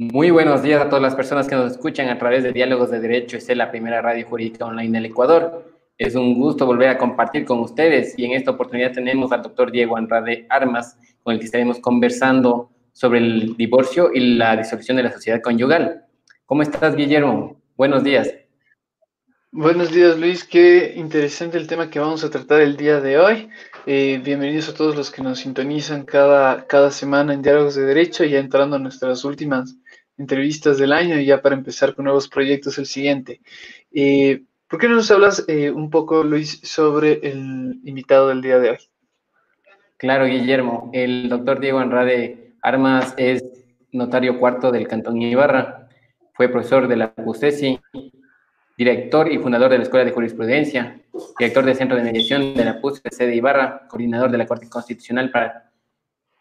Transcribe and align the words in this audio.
Muy 0.00 0.30
buenos 0.30 0.62
días 0.62 0.80
a 0.80 0.88
todas 0.88 1.02
las 1.02 1.16
personas 1.16 1.48
que 1.48 1.56
nos 1.56 1.72
escuchan 1.72 2.08
a 2.08 2.18
través 2.20 2.44
de 2.44 2.52
Diálogos 2.52 2.88
de 2.92 3.00
Derecho. 3.00 3.36
es 3.36 3.48
la 3.48 3.68
primera 3.68 4.00
radio 4.00 4.24
jurídica 4.28 4.64
online 4.64 4.96
del 4.96 5.06
Ecuador. 5.06 5.74
Es 5.98 6.14
un 6.14 6.38
gusto 6.38 6.66
volver 6.66 6.90
a 6.90 6.98
compartir 6.98 7.44
con 7.44 7.58
ustedes 7.58 8.16
y 8.16 8.24
en 8.24 8.30
esta 8.30 8.52
oportunidad 8.52 8.92
tenemos 8.92 9.32
al 9.32 9.42
doctor 9.42 9.72
Diego 9.72 9.96
Andrade 9.96 10.46
Armas, 10.50 10.96
con 11.24 11.34
el 11.34 11.40
que 11.40 11.46
estaremos 11.46 11.80
conversando 11.80 12.70
sobre 12.92 13.18
el 13.18 13.56
divorcio 13.56 14.12
y 14.14 14.36
la 14.36 14.56
disolución 14.56 14.98
de 14.98 15.02
la 15.02 15.10
sociedad 15.10 15.42
conyugal. 15.42 16.04
¿Cómo 16.46 16.62
estás, 16.62 16.94
Guillermo? 16.94 17.60
Buenos 17.76 18.04
días. 18.04 18.32
Buenos 19.50 19.90
días, 19.90 20.16
Luis. 20.16 20.44
Qué 20.44 20.92
interesante 20.94 21.58
el 21.58 21.66
tema 21.66 21.90
que 21.90 21.98
vamos 21.98 22.22
a 22.22 22.30
tratar 22.30 22.60
el 22.60 22.76
día 22.76 23.00
de 23.00 23.18
hoy. 23.18 23.48
Eh, 23.86 24.20
bienvenidos 24.22 24.68
a 24.68 24.74
todos 24.74 24.94
los 24.94 25.10
que 25.10 25.22
nos 25.22 25.40
sintonizan 25.40 26.04
cada, 26.04 26.66
cada 26.66 26.92
semana 26.92 27.32
en 27.32 27.42
Diálogos 27.42 27.74
de 27.74 27.86
Derecho, 27.86 28.24
y 28.24 28.36
entrando 28.36 28.76
a 28.76 28.78
nuestras 28.78 29.24
últimas 29.24 29.74
entrevistas 30.18 30.78
del 30.78 30.92
año 30.92 31.18
y 31.18 31.26
ya 31.26 31.40
para 31.40 31.54
empezar 31.54 31.94
con 31.94 32.04
nuevos 32.04 32.28
proyectos 32.28 32.76
el 32.78 32.86
siguiente. 32.86 33.40
Eh, 33.92 34.42
¿Por 34.68 34.78
qué 34.78 34.88
no 34.88 34.96
nos 34.96 35.10
hablas 35.10 35.44
eh, 35.48 35.70
un 35.70 35.88
poco, 35.88 36.22
Luis, 36.22 36.60
sobre 36.62 37.20
el 37.26 37.80
invitado 37.84 38.28
del 38.28 38.42
día 38.42 38.58
de 38.58 38.70
hoy? 38.70 38.78
Claro, 39.96 40.26
Guillermo. 40.26 40.90
El 40.92 41.28
doctor 41.28 41.58
Diego 41.60 41.78
Andrade 41.78 42.52
Armas 42.60 43.14
es 43.16 43.42
notario 43.92 44.38
cuarto 44.38 44.70
del 44.70 44.86
Cantón 44.86 45.20
Ibarra, 45.22 45.88
fue 46.34 46.48
profesor 46.48 46.86
de 46.86 46.96
la 46.96 47.12
PUSESI, 47.14 47.80
director 48.76 49.32
y 49.32 49.38
fundador 49.38 49.70
de 49.70 49.78
la 49.78 49.84
Escuela 49.84 50.04
de 50.04 50.12
Jurisprudencia, 50.12 51.00
director 51.38 51.64
del 51.64 51.74
Centro 51.74 51.96
de 51.96 52.04
Mediación 52.04 52.54
de 52.54 52.64
la 52.64 52.80
PUSE 52.80 53.26
de 53.26 53.34
Ibarra, 53.34 53.88
coordinador 53.88 54.30
de 54.30 54.38
la 54.38 54.46
Corte 54.46 54.68
Constitucional 54.68 55.30
para 55.30 55.67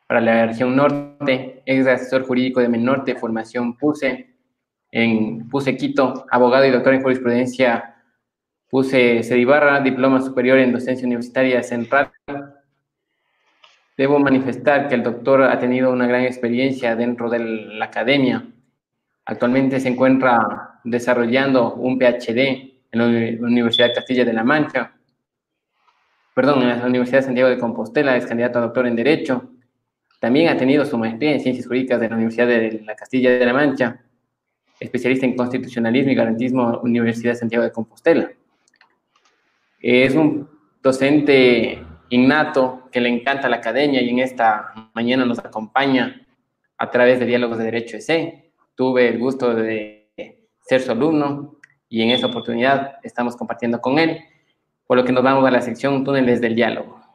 para 0.07 0.21
la 0.21 0.45
región 0.45 0.75
norte, 0.75 1.61
ex 1.65 1.85
asesor 1.85 2.25
jurídico 2.25 2.61
de 2.61 2.69
Menorte, 2.69 3.15
formación 3.15 3.77
PUSE, 3.77 4.33
en 4.89 5.49
PUSE 5.49 5.75
Quito, 5.75 6.25
abogado 6.31 6.65
y 6.65 6.71
doctor 6.71 6.93
en 6.93 7.03
jurisprudencia 7.03 7.95
PUSE 8.69 9.21
Cedibarra, 9.23 9.81
diploma 9.81 10.21
superior 10.21 10.59
en 10.59 10.71
docencia 10.71 11.05
universitaria 11.05 11.61
central. 11.61 12.09
Debo 13.97 14.17
manifestar 14.19 14.87
que 14.87 14.95
el 14.95 15.03
doctor 15.03 15.43
ha 15.43 15.59
tenido 15.59 15.91
una 15.91 16.07
gran 16.07 16.23
experiencia 16.23 16.95
dentro 16.95 17.29
de 17.29 17.39
la 17.39 17.85
academia. 17.85 18.45
Actualmente 19.25 19.79
se 19.81 19.89
encuentra 19.89 20.79
desarrollando 20.85 21.73
un 21.73 21.99
PhD 21.99 22.77
en 22.91 23.39
la 23.39 23.45
Universidad 23.45 23.93
Castilla 23.93 24.23
de 24.23 24.31
la 24.31 24.45
Mancha, 24.45 24.93
perdón, 26.33 26.61
en 26.61 26.79
la 26.79 26.85
Universidad 26.85 27.19
de 27.19 27.25
Santiago 27.25 27.49
de 27.49 27.57
Compostela, 27.57 28.15
es 28.15 28.25
candidato 28.25 28.59
a 28.59 28.61
doctor 28.61 28.87
en 28.87 28.95
Derecho, 28.95 29.49
también 30.19 30.49
ha 30.49 30.57
tenido 30.57 30.85
su 30.85 30.97
maestría 30.97 31.33
en 31.33 31.39
Ciencias 31.39 31.67
Jurídicas 31.67 31.99
de 31.99 32.09
la 32.09 32.15
Universidad 32.15 32.47
de 32.47 32.81
la 32.85 32.95
Castilla 32.95 33.31
de 33.31 33.45
la 33.45 33.53
Mancha, 33.53 34.01
especialista 34.79 35.25
en 35.25 35.35
Constitucionalismo 35.35 36.11
y 36.11 36.15
Garantismo, 36.15 36.79
Universidad 36.83 37.33
de 37.33 37.39
Santiago 37.39 37.63
de 37.63 37.71
Compostela. 37.71 38.31
Es 39.79 40.15
un 40.15 40.49
docente 40.81 41.83
innato 42.09 42.89
que 42.91 43.01
le 43.01 43.09
encanta 43.09 43.49
la 43.49 43.57
academia 43.57 44.01
y 44.01 44.09
en 44.09 44.19
esta 44.19 44.89
mañana 44.93 45.25
nos 45.25 45.39
acompaña 45.39 46.25
a 46.77 46.89
través 46.89 47.19
de 47.19 47.25
Diálogos 47.25 47.57
de 47.57 47.65
Derecho 47.65 47.97
EC. 47.97 48.51
Tuve 48.75 49.07
el 49.07 49.19
gusto 49.19 49.53
de 49.53 50.11
ser 50.61 50.81
su 50.81 50.91
alumno 50.91 51.59
y 51.89 52.01
en 52.01 52.09
esta 52.09 52.27
oportunidad 52.27 52.97
estamos 53.03 53.35
compartiendo 53.35 53.79
con 53.81 53.99
él, 53.99 54.19
por 54.85 54.97
lo 54.97 55.05
que 55.05 55.11
nos 55.11 55.23
vamos 55.23 55.45
a 55.45 55.51
la 55.51 55.61
sección 55.61 56.03
Túneles 56.03 56.41
del 56.41 56.55
Diálogo. 56.55 57.06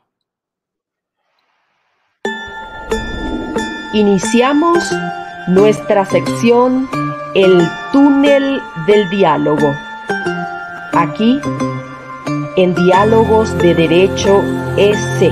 Iniciamos 3.95 4.79
nuestra 5.49 6.07
sección 6.07 6.89
El 7.35 7.61
túnel 7.93 8.63
del 8.87 9.11
diálogo. 9.11 9.75
Aquí, 10.95 11.39
en 12.57 12.75
Diálogos 12.75 13.57
de 13.59 13.75
Derecho 13.75 14.43
EC. 14.79 15.31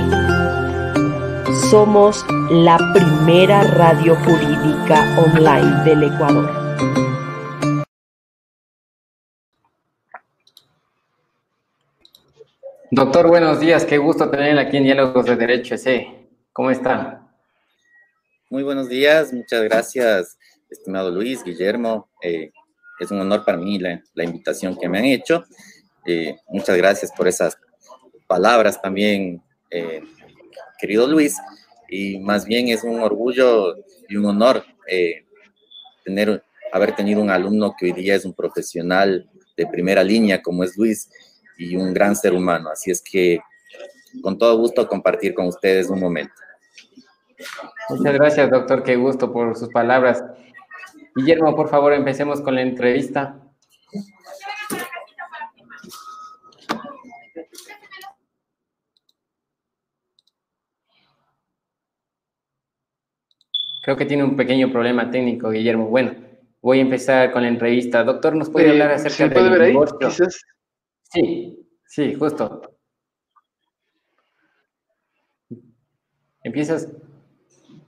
Somos 1.71 2.23
la 2.51 2.77
primera 2.93 3.63
radio 3.63 4.15
jurídica 4.17 5.07
online 5.17 5.83
del 5.83 6.03
Ecuador. 6.03 6.51
Doctor, 12.91 13.27
buenos 13.27 13.59
días. 13.59 13.85
Qué 13.85 13.97
gusto 13.97 14.29
tenerle 14.29 14.61
aquí 14.61 14.77
en 14.77 14.83
Diálogos 14.83 15.25
de 15.25 15.35
Derecho 15.35 15.73
EC. 15.73 16.29
¿Cómo 16.53 16.69
está? 16.69 17.30
Muy 18.51 18.63
buenos 18.63 18.89
días, 18.89 19.31
muchas 19.31 19.63
gracias, 19.63 20.37
estimado 20.69 21.09
Luis, 21.09 21.41
Guillermo. 21.41 22.09
Eh, 22.21 22.51
es 22.99 23.09
un 23.09 23.21
honor 23.21 23.45
para 23.45 23.57
mí 23.57 23.79
la, 23.79 24.01
invitación 24.25 24.77
que 24.77 24.89
me 24.89 24.97
han 24.97 25.05
hecho. 25.05 25.45
Eh, 26.05 26.35
muchas 26.49 26.75
gracias 26.75 27.13
por 27.13 27.29
esas 27.29 27.57
palabras 28.27 28.81
también, 28.81 29.41
eh, 29.69 30.01
querido 30.77 31.07
Luis. 31.07 31.37
Y 31.87 32.19
más 32.19 32.43
bien 32.43 32.67
es 32.67 32.83
un 32.83 32.99
orgullo 32.99 33.73
y 34.09 34.17
un 34.17 34.25
honor 34.25 34.65
haber 36.73 36.93
tenido 36.93 37.21
un 37.21 37.29
alumno 37.29 37.73
que 37.79 37.85
hoy 37.85 37.93
día 37.93 38.15
es 38.15 38.25
un 38.25 38.33
profesional 38.33 39.29
de 39.55 39.65
primera 39.65 40.03
línea 40.03 40.41
como 40.41 40.65
es 40.65 40.75
Luis 40.75 41.09
y 41.57 41.77
un 41.77 41.93
gran 41.93 42.17
ser 42.17 42.33
humano. 42.33 42.69
Así 42.69 42.91
es 42.91 43.01
que 43.01 43.39
con 44.21 44.37
todo 44.37 44.57
gusto 44.57 44.89
compartir 44.89 45.33
con 45.33 45.47
ustedes 45.47 45.87
un 45.87 46.01
momento. 46.01 46.33
Muchas 47.89 48.13
gracias, 48.13 48.49
doctor. 48.49 48.83
Qué 48.83 48.95
gusto 48.95 49.31
por 49.31 49.57
sus 49.57 49.69
palabras. 49.69 50.23
Guillermo, 51.15 51.55
por 51.55 51.69
favor, 51.69 51.93
empecemos 51.93 52.41
con 52.41 52.55
la 52.55 52.61
entrevista. 52.61 53.37
Creo 63.83 63.97
que 63.97 64.05
tiene 64.05 64.23
un 64.23 64.35
pequeño 64.35 64.71
problema 64.71 65.09
técnico, 65.09 65.49
Guillermo. 65.49 65.87
Bueno, 65.87 66.15
voy 66.61 66.79
a 66.79 66.81
empezar 66.81 67.31
con 67.31 67.41
la 67.41 67.47
entrevista. 67.47 68.03
Doctor, 68.03 68.35
¿nos 68.35 68.49
puede 68.49 68.69
hablar 68.69 68.91
acerca 68.91 69.27
del 69.27 69.67
divorcio? 69.67 70.29
Sí, 71.03 71.67
sí, 71.87 72.13
justo. 72.13 72.61
¿Empiezas? 76.43 76.87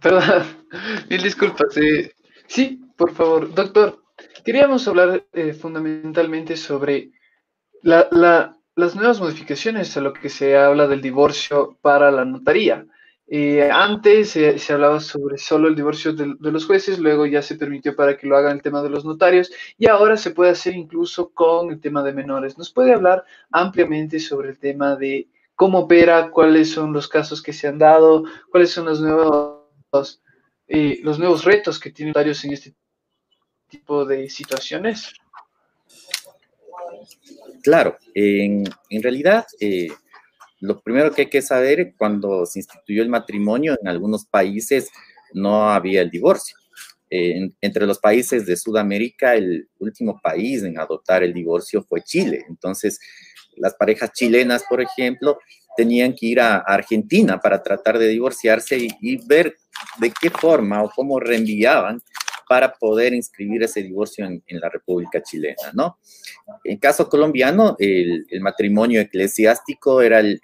Perdón, 0.04 0.44
mil 1.10 1.24
disculpas. 1.24 1.78
Eh, 1.78 2.12
sí, 2.46 2.82
por 2.98 3.14
favor, 3.14 3.54
doctor. 3.54 4.04
Queríamos 4.44 4.86
hablar 4.88 5.26
eh, 5.32 5.54
fundamentalmente 5.54 6.58
sobre 6.58 7.12
las 7.82 8.96
nuevas 8.96 9.22
modificaciones 9.22 9.96
a 9.96 10.02
lo 10.02 10.12
que 10.12 10.28
se 10.28 10.58
habla 10.58 10.88
del 10.88 11.02
divorcio 11.02 11.78
para 11.82 12.12
la 12.12 12.26
notaría. 12.26 12.86
Eh, 13.28 13.70
antes 13.72 14.32
se 14.32 14.74
hablaba 14.74 15.00
sobre 15.00 15.38
solo 15.38 15.70
el 15.70 15.76
divorcio 15.76 16.12
de, 16.12 16.36
los 16.40 16.66
jueces, 16.66 17.00
luego 17.00 17.26
ya 17.26 17.42
se 17.42 17.56
permitió 17.56 17.96
para 17.96 18.18
que 18.18 18.28
lo 18.28 18.36
hagan 18.36 18.58
el 18.58 18.62
tema 18.62 18.84
de 18.84 18.90
los 18.90 19.06
notarios 19.06 19.52
y 19.78 19.88
ahora 19.88 20.18
se 20.18 20.32
puede 20.32 20.52
hacer 20.52 20.76
incluso 20.76 21.30
con 21.30 21.72
el 21.72 21.80
tema 21.80 22.04
de 22.04 22.12
menores. 22.12 22.58
¿Nos 22.58 22.72
puede 22.72 22.94
hablar 22.94 23.24
ampliamente 23.52 24.20
sobre 24.20 24.50
el 24.50 24.60
tema 24.60 24.98
de 24.98 25.30
cómo 25.56 25.80
opera, 25.80 26.30
cuáles 26.30 26.72
son 26.72 26.92
los 26.92 27.08
casos 27.08 27.42
que 27.42 27.54
se 27.54 27.68
han 27.68 27.78
dado, 27.78 28.26
cuáles 28.52 28.72
son 28.72 28.86
los 28.86 29.00
nuevos, 29.00 29.53
eh, 30.68 31.00
los 31.04 31.20
nuevos 31.20 31.44
retos 31.44 31.80
que 31.80 31.92
tienen 31.92 32.10
notarios 32.12 32.44
en 32.46 32.54
este 32.54 32.74
tipo 33.68 34.06
de 34.06 34.30
situaciones? 34.30 35.14
Claro, 37.62 37.98
en, 38.14 38.66
realidad... 39.02 39.46
Eh, 39.60 39.90
lo 40.60 40.80
primero 40.80 41.12
que 41.12 41.24
hay 41.24 41.30
que 41.30 41.42
saber, 41.42 41.94
cuando 41.98 42.46
se 42.46 42.60
instituyó 42.60 43.04
el 43.04 43.10
matrimonio 43.10 43.78
en 43.82 43.86
algunos 43.90 44.26
países 44.26 44.90
no 45.34 45.70
había 45.70 46.02
el 46.02 46.10
divorcio. 46.10 46.56
entre 47.10 47.86
los 47.86 48.00
países 48.00 48.46
de 48.46 48.56
Sudamérica, 48.56 49.36
el 49.36 49.68
último 49.80 50.20
país 50.24 50.64
en 50.64 50.80
adoptar 50.80 51.22
el 51.22 51.34
divorcio 51.34 51.84
fue 51.84 52.02
Chile. 52.02 52.46
Entonces, 52.48 52.98
las 53.58 53.76
parejas 53.76 54.14
chilenas, 54.14 54.64
por 54.70 54.82
ejemplo, 54.82 55.38
tenían 55.76 56.14
que 56.14 56.28
ir 56.28 56.40
a 56.40 56.58
Argentina 56.58 57.40
para 57.40 57.62
tratar 57.62 57.98
de 57.98 58.08
divorciarse 58.08 58.78
y, 58.78 58.90
y 59.02 59.26
ver 59.26 59.56
de 60.00 60.12
qué 60.12 60.30
forma 60.30 60.84
o 60.84 60.90
cómo 60.90 61.20
reenviaban 61.20 62.02
para 62.48 62.74
poder 62.74 63.14
inscribir 63.14 63.64
ese 63.64 63.82
divorcio 63.82 64.26
en, 64.26 64.44
la 64.60 64.70
República 64.70 65.22
Chilena, 65.22 65.72
¿no? 65.74 65.98
En 66.64 66.78
caso 66.78 67.10
colombiano, 67.10 67.76
el, 67.80 68.26
matrimonio 68.42 69.02
eclesiástico 69.02 70.02
era 70.02 70.20
el, 70.20 70.40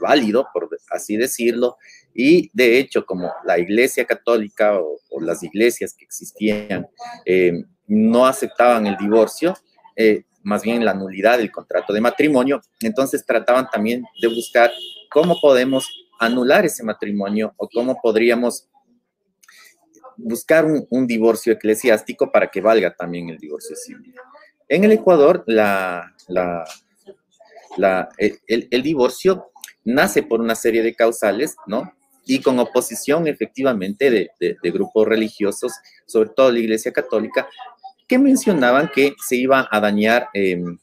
válido, 0.00 0.48
por 0.52 0.68
así 0.90 1.16
decirlo, 1.16 1.76
y 2.12 2.50
de 2.52 2.78
hecho, 2.78 3.04
como 3.04 3.32
la 3.44 3.58
Iglesia 3.58 4.04
Católica 4.04 4.78
o, 4.78 4.98
las 5.20 5.42
iglesias 5.42 5.94
que 5.94 6.04
existían 6.04 6.86
eh, 7.24 7.52
no 7.86 8.26
aceptaban 8.26 8.86
el 8.86 8.98
divorcio, 8.98 9.54
eh, 9.96 10.24
más 10.46 10.62
bien 10.62 10.84
la 10.84 10.94
nulidad 10.94 11.38
del 11.38 11.50
contrato 11.50 11.92
de 11.92 12.00
matrimonio, 12.00 12.62
entonces 12.80 13.26
trataban 13.26 13.68
también 13.68 14.04
de 14.22 14.28
buscar 14.28 14.70
cómo 15.10 15.40
podemos 15.40 15.88
anular 16.20 16.64
ese 16.64 16.84
matrimonio 16.84 17.52
o 17.56 17.68
cómo 17.68 18.00
podríamos 18.00 18.68
buscar 20.16 20.64
un, 20.64 21.06
divorcio 21.08 21.52
eclesiástico 21.52 22.30
para 22.30 22.46
que 22.46 22.60
valga 22.60 22.94
también 22.94 23.28
el 23.28 23.38
divorcio 23.38 23.74
civil. 23.74 24.14
En 24.68 24.84
el 24.84 24.92
Ecuador, 24.92 25.44
el, 28.16 28.82
divorcio 28.84 29.50
nace 29.84 30.22
por 30.22 30.40
una 30.40 30.54
serie 30.54 30.84
de 30.84 30.94
causales, 30.94 31.56
¿no? 31.66 31.92
Y 32.24 32.40
con 32.40 32.56
oposición 32.60 33.26
efectivamente 33.26 34.30
de, 34.40 34.56
grupos 34.70 35.08
religiosos, 35.08 35.72
sobre 36.06 36.28
todo 36.28 36.52
la 36.52 36.60
Iglesia 36.60 36.92
Católica, 36.92 37.48
que 38.06 38.18
mencionaban 38.18 38.90
que 38.94 39.14
se 39.24 39.36
iba 39.36 39.68
a 39.70 39.80
dañar 39.80 40.28
em, 40.32 40.78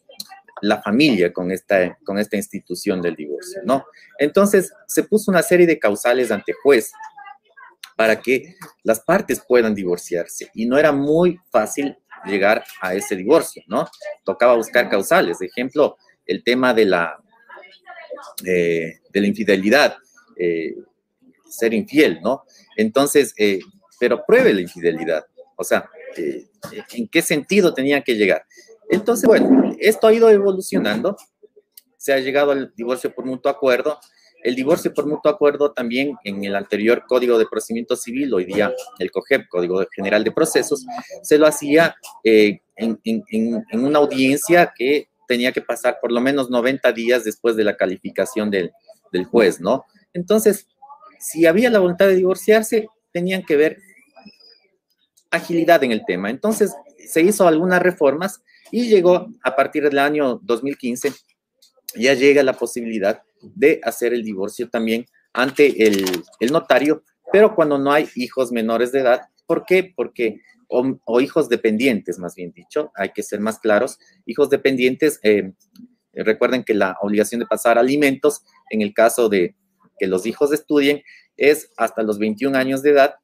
la 0.61 0.81
familia 0.81 1.31
con 1.33 1.51
esta, 1.51 1.97
con 2.03 2.17
esta 2.17 2.37
institución 2.37 3.01
del 3.01 3.15
divorcio, 3.15 3.61
¿no? 3.65 3.85
Entonces 4.17 4.71
se 4.87 5.03
puso 5.03 5.31
una 5.31 5.41
serie 5.41 5.67
de 5.67 5.79
causales 5.79 6.31
ante 6.31 6.53
juez 6.53 6.91
para 7.95 8.19
que 8.19 8.55
las 8.83 8.99
partes 8.99 9.41
puedan 9.45 9.75
divorciarse. 9.75 10.49
Y 10.53 10.65
no 10.65 10.77
era 10.77 10.91
muy 10.91 11.39
fácil 11.51 11.97
llegar 12.25 12.63
a 12.81 12.93
ese 12.93 13.15
divorcio, 13.15 13.63
¿no? 13.67 13.87
Tocaba 14.23 14.55
buscar 14.55 14.89
causales. 14.89 15.41
Ejemplo, 15.41 15.97
el 16.25 16.43
tema 16.43 16.73
de 16.73 16.85
la, 16.85 17.19
eh, 18.45 18.99
de 19.09 19.21
la 19.21 19.27
infidelidad, 19.27 19.97
eh, 20.37 20.75
ser 21.49 21.73
infiel, 21.73 22.19
¿no? 22.21 22.43
Entonces, 22.77 23.33
eh, 23.37 23.59
pero 23.99 24.23
pruebe 24.25 24.53
la 24.53 24.61
infidelidad. 24.61 25.25
O 25.55 25.63
sea, 25.63 25.89
¿en 26.15 27.07
qué 27.07 27.21
sentido 27.21 27.73
tenía 27.73 28.01
que 28.01 28.15
llegar? 28.15 28.45
Entonces, 28.89 29.27
bueno, 29.27 29.75
esto 29.79 30.07
ha 30.07 30.13
ido 30.13 30.29
evolucionando. 30.29 31.17
Se 31.97 32.13
ha 32.13 32.19
llegado 32.19 32.51
al 32.51 32.73
divorcio 32.75 33.13
por 33.13 33.25
mutuo 33.25 33.49
acuerdo 33.51 33.99
el 34.43 34.55
divorcio 34.55 34.93
por 34.93 35.07
mutuo 35.07 35.31
acuerdo 35.31 35.71
también 35.71 36.17
en 36.23 36.43
el 36.43 36.55
anterior 36.55 37.05
Código 37.07 37.39
de 37.39 37.45
Procedimiento 37.45 37.95
Civil, 37.95 38.33
hoy 38.33 38.45
día 38.45 38.73
el 38.99 39.09
COGEP, 39.09 39.47
Código 39.47 39.83
General 39.95 40.23
de 40.23 40.31
Procesos, 40.31 40.85
se 41.21 41.37
lo 41.37 41.47
hacía 41.47 41.95
eh, 42.23 42.59
en, 42.75 42.99
una 43.71 43.99
audiencia 43.99 44.73
que 44.75 45.07
tenía 45.27 45.53
que 45.53 45.61
pasar 45.61 45.97
por 46.01 46.11
lo 46.11 46.19
menos 46.19 46.49
90 46.49 46.91
días 46.91 47.23
después 47.23 47.55
de 47.55 47.63
la 47.63 47.77
calificación 47.77 48.51
del, 48.51 48.71
del 49.11 49.25
juez, 49.25 49.61
¿no? 49.61 49.85
Entonces, 50.13 50.67
si 51.19 51.45
había 51.45 51.69
la 51.69 51.79
voluntad 51.79 52.07
de 52.07 52.17
divorciarse, 52.17 52.87
tenían 53.13 53.43
que 53.43 53.55
ver 53.55 53.77
agilidad 55.33 55.83
en 55.83 55.91
el 55.91 56.05
tema. 56.05 56.29
Entonces, 56.29 56.73
se 57.05 57.21
hizo 57.21 57.47
algunas 57.47 57.81
reformas 57.81 58.41
y 58.71 58.87
llegó 58.87 59.27
a 59.43 59.55
partir 59.55 59.83
del 59.83 59.99
año 59.99 60.39
2015, 60.43 61.11
ya 61.95 62.13
llega 62.13 62.43
la 62.43 62.53
posibilidad 62.53 63.21
de 63.41 63.81
hacer 63.83 64.13
el 64.13 64.23
divorcio 64.23 64.69
también 64.69 65.05
ante 65.33 65.85
el, 65.85 66.05
notario, 66.51 67.03
pero 67.31 67.55
cuando 67.55 67.77
no 67.77 67.91
hay 67.91 68.07
hijos 68.15 68.51
menores 68.51 68.91
de 68.91 68.99
edad. 68.99 69.21
¿Por 69.45 69.65
qué? 69.65 69.91
Porque, 69.95 70.41
o, 70.67 71.19
hijos 71.19 71.49
dependientes, 71.49 72.19
más 72.19 72.35
bien 72.35 72.51
dicho, 72.51 72.91
hay 72.95 73.09
que 73.09 73.23
ser 73.23 73.39
más 73.39 73.59
claros, 73.59 73.97
hijos 74.25 74.49
dependientes, 74.49 75.19
eh, 75.23 75.53
recuerden 76.13 76.63
que 76.63 76.75
la 76.75 76.95
obligación 77.01 77.39
de 77.39 77.47
pasar 77.47 77.77
alimentos, 77.77 78.43
en 78.69 78.81
el 78.81 78.93
caso 78.93 79.29
de 79.29 79.55
que 79.97 80.07
los 80.07 80.25
hijos 80.25 80.53
estudien, 80.53 81.01
es 81.37 81.71
hasta 81.77 82.03
los 82.03 82.19
21 82.19 82.55
años 82.57 82.83
de 82.83 82.91
edad 82.91 83.15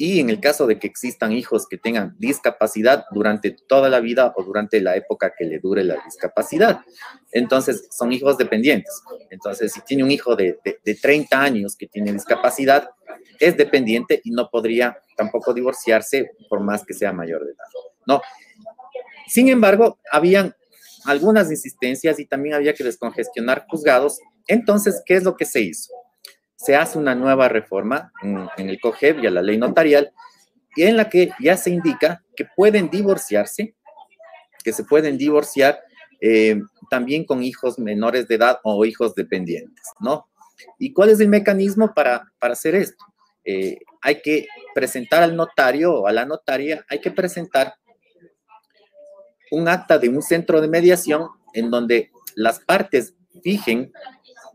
y 0.00 0.20
en 0.20 0.30
el 0.30 0.38
caso 0.40 0.68
de 0.68 0.78
que 0.78 0.86
existan 0.86 1.32
hijos 1.32 1.66
que 1.66 1.76
tengan 1.76 2.14
discapacidad 2.20 3.06
durante 3.10 3.50
toda 3.50 3.88
la 3.88 3.98
vida 3.98 4.32
o 4.36 4.44
durante 4.44 4.80
la 4.80 4.94
época 4.94 5.34
que 5.36 5.44
le 5.44 5.58
dure 5.58 5.82
la 5.82 5.96
discapacidad. 6.04 6.82
Entonces, 7.32 7.88
son 7.90 8.12
hijos 8.12 8.38
dependientes. 8.38 9.02
Entonces, 9.28 9.72
si 9.72 9.80
tiene 9.80 10.04
un 10.04 10.12
hijo 10.12 10.36
de, 10.36 10.56
de, 10.64 10.94
30 10.94 11.42
años 11.42 11.74
que 11.76 11.88
tiene 11.88 12.12
discapacidad, 12.12 12.90
es 13.40 13.56
dependiente 13.56 14.20
y 14.22 14.30
no 14.30 14.48
podría 14.48 14.96
tampoco 15.16 15.52
divorciarse 15.52 16.30
por 16.48 16.60
más 16.60 16.84
que 16.86 16.94
sea 16.94 17.12
mayor 17.12 17.44
de 17.44 17.50
edad. 17.50 17.66
¿no? 18.06 18.22
Sin 19.26 19.48
embargo, 19.48 19.98
habían 20.12 20.54
algunas 21.06 21.50
insistencias 21.50 22.20
y 22.20 22.24
también 22.24 22.54
había 22.54 22.72
que 22.72 22.84
descongestionar 22.84 23.66
juzgados. 23.68 24.20
Entonces, 24.46 25.02
¿qué 25.04 25.16
es 25.16 25.24
lo 25.24 25.36
que 25.36 25.44
se 25.44 25.60
hizo? 25.60 25.92
Se 26.58 26.74
hace 26.74 26.98
una 26.98 27.14
nueva 27.14 27.48
reforma 27.48 28.12
en, 28.20 28.68
el 28.68 28.80
COGEB 28.80 29.22
y 29.22 29.26
a 29.28 29.30
la 29.30 29.42
ley 29.42 29.56
notarial, 29.56 30.12
y 30.74 30.82
en 30.82 30.96
la 30.96 31.08
que 31.08 31.30
ya 31.40 31.56
se 31.56 31.70
indica 31.70 32.24
que 32.36 32.46
pueden 32.56 32.90
divorciarse, 32.90 33.76
que 34.64 34.72
se 34.72 34.82
pueden 34.82 35.16
divorciar 35.16 35.80
eh, 36.20 36.60
también 36.90 37.24
con 37.24 37.44
hijos 37.44 37.78
menores 37.78 38.26
de 38.26 38.34
edad 38.34 38.58
o 38.64 38.84
hijos 38.84 39.14
dependientes, 39.14 39.86
¿no? 40.00 40.28
¿Y 40.78 40.92
cuál 40.92 41.10
es 41.10 41.20
el 41.20 41.28
mecanismo 41.28 41.94
para, 41.94 42.24
para 42.40 42.54
hacer 42.54 42.74
esto? 42.74 43.04
Eh, 43.44 43.78
hay 44.02 44.20
que 44.20 44.48
presentar 44.74 45.22
al 45.22 45.36
notario 45.36 45.94
o 45.94 46.06
a 46.08 46.12
la 46.12 46.26
notaria, 46.26 46.84
hay 46.88 47.00
que 47.00 47.12
presentar 47.12 47.74
un 49.52 49.68
acta 49.68 49.96
de 49.96 50.08
un 50.08 50.22
centro 50.22 50.60
de 50.60 50.68
mediación 50.68 51.28
en 51.54 51.70
donde 51.70 52.10
las 52.34 52.58
partes 52.58 53.14
fijen 53.44 53.92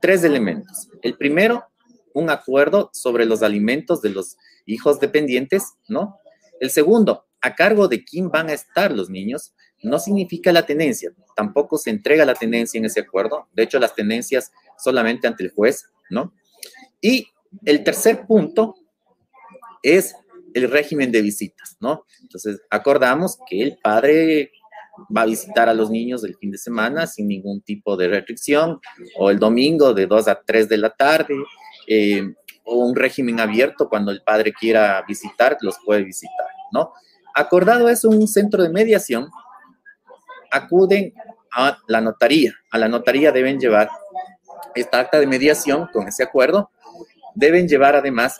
tres 0.01 0.23
elementos. 0.25 0.89
El 1.01 1.17
primero, 1.17 1.65
un 2.13 2.29
acuerdo 2.29 2.89
sobre 2.93 3.25
los 3.25 3.43
alimentos 3.43 4.01
de 4.01 4.09
los 4.09 4.37
hijos 4.65 4.99
dependientes, 4.99 5.73
¿no? 5.87 6.17
El 6.59 6.69
segundo, 6.69 7.25
a 7.41 7.55
cargo 7.55 7.87
de 7.87 8.03
quién 8.03 8.29
van 8.29 8.49
a 8.49 8.53
estar 8.53 8.91
los 8.91 9.09
niños, 9.09 9.53
no 9.81 9.99
significa 9.99 10.51
la 10.51 10.65
tenencia, 10.65 11.11
tampoco 11.35 11.77
se 11.77 11.89
entrega 11.89 12.25
la 12.25 12.35
tenencia 12.35 12.77
en 12.77 12.85
ese 12.85 13.01
acuerdo, 13.01 13.47
de 13.53 13.63
hecho 13.63 13.79
las 13.79 13.95
tenencias 13.95 14.51
solamente 14.77 15.27
ante 15.27 15.43
el 15.43 15.51
juez, 15.51 15.89
¿no? 16.09 16.33
Y 17.01 17.27
el 17.65 17.83
tercer 17.83 18.25
punto 18.25 18.75
es 19.81 20.15
el 20.53 20.71
régimen 20.71 21.11
de 21.11 21.21
visitas, 21.21 21.75
¿no? 21.81 22.05
Entonces, 22.21 22.61
acordamos 22.69 23.37
que 23.47 23.61
el 23.61 23.77
padre 23.83 24.51
va 25.15 25.23
a 25.23 25.25
visitar 25.25 25.67
a 25.67 25.73
los 25.73 25.89
niños 25.89 26.23
el 26.23 26.35
fin 26.35 26.51
de 26.51 26.57
semana 26.57 27.07
sin 27.07 27.27
ningún 27.27 27.61
tipo 27.61 27.97
de 27.97 28.07
restricción, 28.07 28.79
o 29.17 29.29
el 29.29 29.39
domingo 29.39 29.93
de 29.93 30.05
2 30.05 30.27
a 30.27 30.41
3 30.41 30.69
de 30.69 30.77
la 30.77 30.91
tarde, 30.91 31.35
eh, 31.87 32.33
o 32.65 32.77
un 32.77 32.95
régimen 32.95 33.39
abierto 33.39 33.89
cuando 33.89 34.11
el 34.11 34.21
padre 34.21 34.53
quiera 34.53 35.03
visitar, 35.07 35.57
los 35.61 35.77
puede 35.85 36.03
visitar, 36.03 36.47
¿no? 36.71 36.93
Acordado 37.35 37.89
eso, 37.89 38.09
un 38.09 38.27
centro 38.27 38.63
de 38.63 38.69
mediación, 38.69 39.29
acuden 40.51 41.13
a 41.51 41.77
la 41.87 42.01
notaría. 42.01 42.53
A 42.71 42.77
la 42.77 42.87
notaría 42.87 43.31
deben 43.31 43.59
llevar 43.59 43.89
esta 44.75 44.99
acta 44.99 45.19
de 45.19 45.27
mediación 45.27 45.87
con 45.91 46.07
ese 46.07 46.23
acuerdo. 46.23 46.71
Deben 47.35 47.67
llevar 47.67 47.95
además 47.95 48.39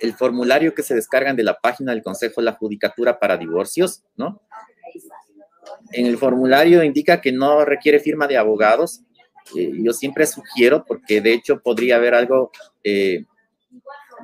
el 0.00 0.14
formulario 0.14 0.74
que 0.74 0.82
se 0.82 0.94
descargan 0.94 1.36
de 1.36 1.44
la 1.44 1.58
página 1.58 1.92
del 1.92 2.02
Consejo 2.02 2.40
de 2.40 2.46
la 2.46 2.52
Judicatura 2.52 3.18
para 3.18 3.36
divorcios, 3.36 4.02
¿no? 4.16 4.40
En 5.92 6.06
el 6.06 6.18
formulario 6.18 6.82
indica 6.82 7.20
que 7.20 7.32
no 7.32 7.64
requiere 7.64 8.00
firma 8.00 8.26
de 8.26 8.36
abogados, 8.36 9.02
eh, 9.56 9.70
yo 9.74 9.92
siempre 9.92 10.26
sugiero, 10.26 10.84
porque 10.86 11.20
de 11.20 11.32
hecho 11.32 11.60
podría 11.60 11.96
haber 11.96 12.14
algo 12.14 12.50
eh, 12.82 13.24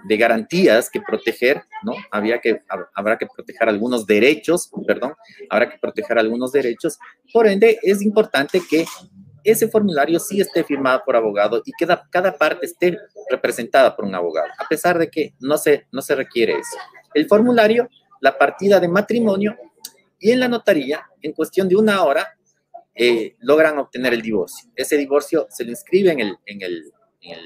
de 0.04 0.16
garantías 0.16 0.88
que 0.90 1.00
proteger, 1.00 1.62
¿no? 1.82 1.92
Había 2.10 2.40
que, 2.40 2.62
habrá 2.94 3.18
que 3.18 3.26
proteger 3.26 3.68
algunos 3.68 4.06
derechos, 4.06 4.70
perdón, 4.86 5.14
habrá 5.50 5.70
que 5.70 5.78
proteger 5.78 6.18
algunos 6.18 6.52
derechos. 6.52 6.98
Por 7.32 7.46
ende, 7.46 7.78
es 7.82 8.02
importante 8.02 8.62
que 8.68 8.86
ese 9.44 9.68
formulario 9.68 10.18
sí 10.20 10.40
esté 10.40 10.64
firmado 10.64 11.02
por 11.04 11.16
abogado 11.16 11.62
y 11.64 11.72
que 11.72 11.86
cada 12.10 12.36
parte 12.36 12.66
esté 12.66 12.98
representada 13.30 13.94
por 13.94 14.04
un 14.04 14.14
abogado, 14.14 14.48
a 14.58 14.68
pesar 14.68 14.98
de 14.98 15.10
que 15.10 15.34
no 15.40 15.56
se, 15.58 15.86
no 15.92 16.02
se 16.02 16.14
requiere 16.14 16.52
eso. 16.52 16.76
El 17.14 17.26
formulario, 17.26 17.88
la 18.20 18.36
partida 18.36 18.80
de 18.80 18.88
matrimonio 18.88 19.56
y 20.18 20.30
en 20.30 20.40
la 20.40 20.48
notaría, 20.48 21.06
en 21.22 21.32
cuestión 21.32 21.68
de 21.68 21.76
una 21.76 22.04
hora, 22.04 22.36
eh, 22.94 23.36
logran 23.40 23.78
obtener 23.78 24.12
el 24.12 24.22
divorcio. 24.22 24.70
Ese 24.74 24.96
divorcio 24.96 25.46
se 25.50 25.64
lo 25.64 25.70
inscribe 25.70 26.10
en 26.12 26.20
el, 26.20 26.36
en 26.46 26.62
el, 26.62 26.94
en 27.20 27.38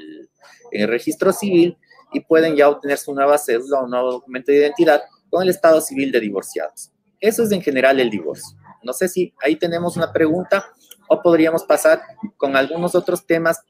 el, 0.82 0.88
registro 0.88 1.32
civil 1.32 1.76
y 2.12 2.20
pueden 2.20 2.56
ya 2.56 2.68
obtener 2.68 2.98
su 2.98 3.14
nueva 3.14 3.38
cédula 3.38 3.80
o 3.80 3.84
un 3.84 3.90
nuevo 3.90 4.12
documento 4.12 4.52
de 4.52 4.58
identidad 4.58 5.02
con 5.30 5.42
el 5.42 5.50
estado 5.50 5.80
civil 5.80 6.12
de 6.12 6.20
divorciados. 6.20 6.92
Eso 7.20 7.42
es 7.42 7.52
en 7.52 7.62
general 7.62 8.00
el 8.00 8.10
divorcio. 8.10 8.56
No 8.82 8.92
sé 8.92 9.08
si 9.08 9.34
ahí 9.42 9.56
tenemos 9.56 9.96
una 9.96 10.12
pregunta 10.12 10.66
o 11.08 11.22
podríamos 11.22 11.64
pasar 11.64 12.02
con 12.36 12.56
algunos 12.56 12.94
otros 12.94 13.26
temas 13.26 13.60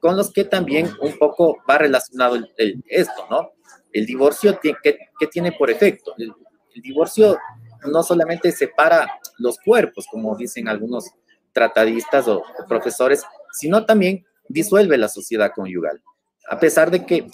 con 0.00 0.16
los 0.16 0.32
que 0.32 0.44
también 0.44 0.90
un 1.00 1.18
poco 1.18 1.58
va 1.68 1.78
relacionado 1.78 2.38
esto, 2.86 3.26
¿no? 3.30 3.50
El 3.92 4.06
divorcio, 4.06 4.58
¿qué, 4.62 4.74
qué 4.82 5.26
tiene 5.26 5.52
por 5.52 5.70
efecto? 5.70 6.14
El, 6.16 6.32
el 6.74 6.82
divorcio 6.82 7.38
no 7.86 8.02
solamente 8.02 8.52
separa 8.52 9.08
los 9.38 9.58
cuerpos, 9.58 10.06
como 10.10 10.36
dicen 10.36 10.68
algunos 10.68 11.10
tratadistas 11.52 12.28
o, 12.28 12.42
profesores, 12.68 13.24
sino 13.52 13.84
también 13.84 14.24
disuelve 14.48 14.96
la 14.98 15.08
sociedad 15.08 15.52
conyugal. 15.54 16.02
A 16.48 16.58
pesar 16.58 16.90
de 16.90 17.04
que 17.06 17.26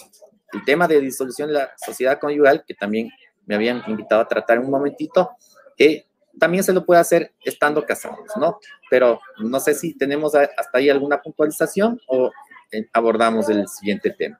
el 0.53 0.65
tema 0.65 0.87
de 0.87 1.01
disolución 1.01 1.49
de 1.49 1.55
la 1.55 1.71
sociedad 1.77 2.19
conyugal, 2.19 2.63
que 2.65 2.73
también 2.73 3.09
me 3.45 3.55
habían 3.55 3.83
invitado 3.87 4.21
a 4.21 4.27
tratar 4.27 4.59
un 4.59 4.69
momentito, 4.69 5.31
eh, 5.77 6.05
también 6.39 6.63
se 6.63 6.73
lo 6.73 6.85
puede 6.85 7.01
hacer 7.01 7.33
estando 7.43 7.85
casados, 7.85 8.29
¿no? 8.35 8.59
Pero 8.89 9.19
no 9.39 9.59
sé 9.59 9.73
si 9.73 9.97
tenemos 9.97 10.35
hasta 10.35 10.77
ahí 10.77 10.89
alguna 10.89 11.21
puntualización 11.21 11.99
o 12.07 12.31
eh, 12.71 12.87
abordamos 12.93 13.49
el 13.49 13.67
siguiente 13.67 14.11
tema. 14.11 14.39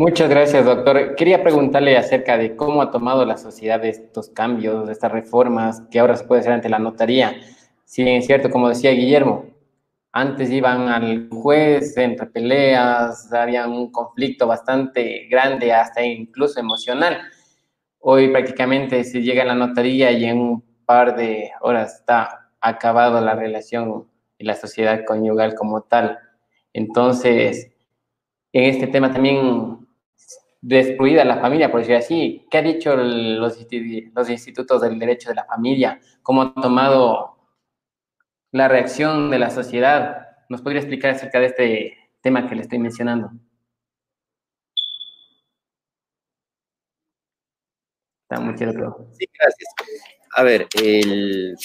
Muchas 0.00 0.30
gracias, 0.30 0.64
doctor. 0.64 1.16
Quería 1.16 1.42
preguntarle 1.42 1.96
acerca 1.96 2.38
de 2.38 2.54
cómo 2.54 2.82
ha 2.82 2.92
tomado 2.92 3.24
la 3.24 3.36
sociedad 3.36 3.84
estos 3.84 4.28
cambios, 4.28 4.88
estas 4.88 5.10
reformas 5.10 5.82
que 5.90 5.98
ahora 5.98 6.14
se 6.14 6.22
puede 6.22 6.40
hacer 6.40 6.52
ante 6.52 6.68
la 6.68 6.78
notaría. 6.78 7.34
Si 7.84 8.08
es 8.08 8.24
cierto, 8.24 8.48
como 8.48 8.68
decía 8.68 8.92
Guillermo, 8.92 9.46
antes 10.12 10.52
iban 10.52 10.88
al 10.88 11.28
juez 11.30 11.96
entre 11.96 12.28
peleas, 12.28 13.32
había 13.32 13.66
un 13.66 13.90
conflicto 13.90 14.46
bastante 14.46 15.26
grande, 15.28 15.72
hasta 15.72 16.04
incluso 16.04 16.60
emocional. 16.60 17.18
Hoy 17.98 18.28
prácticamente 18.28 19.02
se 19.02 19.20
llega 19.20 19.42
a 19.42 19.46
la 19.46 19.56
notaría 19.56 20.12
y 20.12 20.26
en 20.26 20.38
un 20.38 20.64
par 20.86 21.16
de 21.16 21.50
horas 21.60 21.96
está 21.96 22.52
acabado 22.60 23.20
la 23.20 23.34
relación 23.34 24.06
y 24.38 24.44
la 24.44 24.54
sociedad 24.54 25.04
conyugal 25.04 25.56
como 25.56 25.82
tal. 25.82 26.20
Entonces, 26.72 27.72
en 28.52 28.64
este 28.64 28.86
tema 28.86 29.12
también 29.12 29.77
destruida 30.60 31.24
la 31.24 31.38
familia, 31.38 31.70
por 31.70 31.80
decir 31.80 31.96
así. 31.96 32.46
¿Qué 32.50 32.58
ha 32.58 32.62
dicho 32.62 32.96
los, 32.96 33.58
los 34.14 34.30
institutos 34.30 34.80
del 34.80 34.98
derecho 34.98 35.30
de 35.30 35.36
la 35.36 35.44
familia? 35.44 36.00
¿Cómo 36.22 36.42
ha 36.42 36.54
tomado 36.54 37.36
la 38.52 38.68
reacción 38.68 39.30
de 39.30 39.38
la 39.38 39.50
sociedad? 39.50 40.28
¿Nos 40.48 40.62
podría 40.62 40.80
explicar 40.80 41.12
acerca 41.12 41.40
de 41.40 41.46
este 41.46 41.98
tema 42.20 42.48
que 42.48 42.54
le 42.54 42.62
estoy 42.62 42.78
mencionando? 42.78 43.30
Está 48.30 48.42
muy 48.42 48.54
claro. 48.54 49.08
Sí, 49.12 49.26
gracias. 49.38 49.74
A 50.36 50.42
ver, 50.42 50.66
el... 50.82 51.56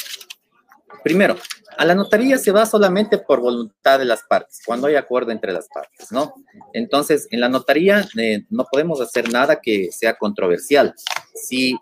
primero, 1.03 1.35
a 1.77 1.85
la 1.85 1.95
notaría 1.95 2.37
se 2.37 2.51
va 2.51 2.65
solamente 2.65 3.17
por 3.17 3.39
voluntad 3.39 3.99
de 3.99 4.05
las 4.05 4.23
partes, 4.23 4.59
cuando 4.65 4.87
hay 4.87 4.95
acuerdo 4.95 5.31
entre 5.31 5.51
las 5.51 5.67
partes, 5.67 6.11
¿no? 6.11 6.33
Entonces, 6.73 7.27
en 7.31 7.39
la 7.39 7.49
notaría 7.49 8.05
eh, 8.17 8.45
no 8.49 8.65
podemos 8.71 9.01
hacer 9.01 9.31
nada 9.31 9.59
que 9.61 9.91
sea 9.91 10.15
controversial. 10.15 10.93
Si 11.33 11.75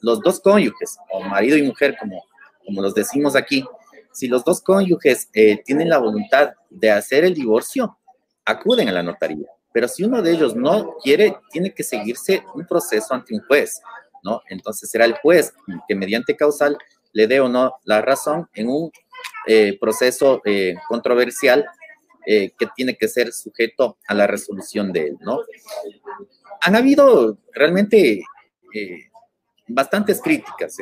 los 0.00 0.20
dos 0.20 0.40
cónyuges, 0.40 0.98
o 1.12 1.20
marido 1.20 1.56
y 1.56 1.62
mujer, 1.62 1.96
como, 1.98 2.22
como 2.64 2.82
los 2.82 2.94
decimos 2.94 3.36
aquí, 3.36 3.64
si 4.12 4.28
los 4.28 4.44
dos 4.44 4.62
cónyuges 4.62 5.28
eh, 5.34 5.62
tienen 5.64 5.88
la 5.88 5.98
voluntad 5.98 6.52
de 6.70 6.90
hacer 6.90 7.24
el 7.24 7.34
divorcio, 7.34 7.98
acuden 8.44 8.88
a 8.88 8.92
la 8.92 9.02
notaría. 9.02 9.46
Pero 9.72 9.88
si 9.88 10.04
uno 10.04 10.22
de 10.22 10.32
ellos 10.32 10.56
no 10.56 10.94
quiere, 11.02 11.36
tiene 11.50 11.74
que 11.74 11.82
seguirse 11.82 12.42
un 12.54 12.66
proceso 12.66 13.12
ante 13.12 13.34
un 13.34 13.40
juez, 13.40 13.82
¿no? 14.22 14.40
Entonces 14.48 14.90
será 14.90 15.04
el 15.04 15.18
juez 15.18 15.52
que 15.86 15.94
mediante 15.94 16.34
causal 16.34 16.78
le 17.16 17.26
dé 17.26 17.40
o 17.40 17.48
no 17.48 17.76
la 17.84 18.02
razón 18.02 18.46
en 18.52 18.68
un 18.68 18.92
eh, 19.46 19.78
proceso 19.80 20.42
eh, 20.44 20.74
controversial 20.86 21.64
eh, 22.26 22.50
que 22.58 22.66
tiene 22.76 22.94
que 22.94 23.08
ser 23.08 23.32
sujeto 23.32 23.96
a 24.06 24.12
la 24.12 24.26
resolución 24.26 24.92
de 24.92 25.08
él, 25.08 25.16
¿no? 25.20 25.40
Han 26.60 26.76
habido 26.76 27.38
realmente 27.54 28.22
bastantes 29.68 30.20
críticas. 30.20 30.76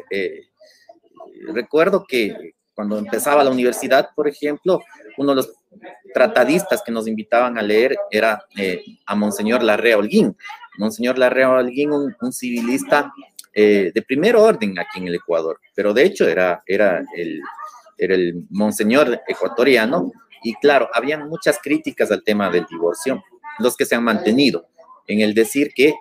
recuerdo 1.53 2.05
que 2.05 2.55
cuando 2.75 2.99
empezaba 2.99 3.45
la 3.45 3.50
universidad, 3.50 4.09
por 4.17 4.26
ejemplo, 4.26 4.81
uno 5.17 5.31
de 5.31 5.37
los 5.37 5.53
tratadistas 6.12 6.83
que 6.83 6.91
nos 6.91 7.07
invitaban 7.07 7.59
a 7.59 7.62
leer 7.62 7.97
era 8.11 8.45
a 9.07 9.14
Monseñor 9.14 9.62
Larrea 9.62 9.99
Holguín. 9.99 10.37
Monseñor 10.79 11.17
Larrea 11.17 11.50
Holguín, 11.50 11.93
un, 11.93 12.17
un 12.21 12.33
civilista 12.33 13.12
de 13.55 14.05
primer 14.07 14.37
orden 14.37 14.79
aquí 14.79 14.99
en 14.99 15.09
el 15.09 15.15
Ecuador, 15.15 15.61
pero 15.75 15.95
de 15.95 16.05
hecho 16.05 16.29
era, 16.29 16.63
era 16.67 17.05
el, 17.17 17.41
era 17.97 18.15
el 18.15 18.47
monseñor 18.51 19.21
ecuatoriano, 19.29 20.13
y 20.43 20.55
claro, 20.55 20.89
habían 20.93 21.29
muchas 21.29 21.59
críticas 21.63 22.11
al 22.11 22.23
tema 22.23 22.51
del 22.51 22.67
divorcio, 22.71 23.25
los 23.59 23.77
que 23.77 23.87
se 23.87 23.95
han 23.95 24.05
mantenido, 24.05 24.67
en 25.07 25.21
el 25.21 25.35
decir 25.35 25.73
que 25.75 25.95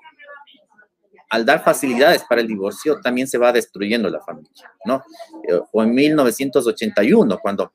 al 1.30 1.46
dar 1.46 1.64
facilidades 1.64 2.24
para 2.30 2.42
el 2.42 2.48
divorcio 2.48 3.02
también 3.02 3.28
se 3.28 3.40
va 3.40 3.52
destruyendo 3.52 4.10
la 4.10 4.20
familia, 4.22 4.72
¿no? 4.86 5.04
Eh, 5.48 5.60
o 5.72 5.82
en 5.82 5.94
1981, 5.94 7.40
cuando 7.40 7.74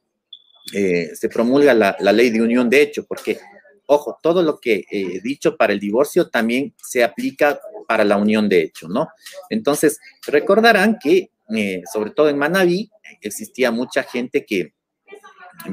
eh, 0.73 1.11
se 1.15 1.29
promulga 1.29 1.75
la, 1.75 1.97
ley 2.13 2.31
de 2.31 2.43
unión 2.43 2.71
de 2.71 2.83
hecho, 2.83 3.05
porque, 3.05 3.41
ojo, 3.91 4.19
todo 4.23 4.43
lo 4.43 4.61
que 4.61 4.85
he 4.91 5.21
dicho 5.21 5.57
para 5.57 5.73
el 5.73 5.81
divorcio 5.81 6.29
también 6.29 6.75
se 6.77 7.03
aplica 7.03 7.59
para 7.87 8.05
la 8.05 8.19
unión 8.19 8.49
de 8.49 8.61
hecho, 8.61 8.87
¿no? 8.87 9.09
Entonces, 9.49 9.99
recordarán 10.27 10.99
que, 11.03 11.31
eh, 11.57 11.83
sobre 11.91 12.11
todo 12.11 12.29
en 12.29 12.37
Manabí, 12.37 12.91
existía 13.23 13.71
mucha 13.71 14.03
gente 14.03 14.45
que 14.45 14.75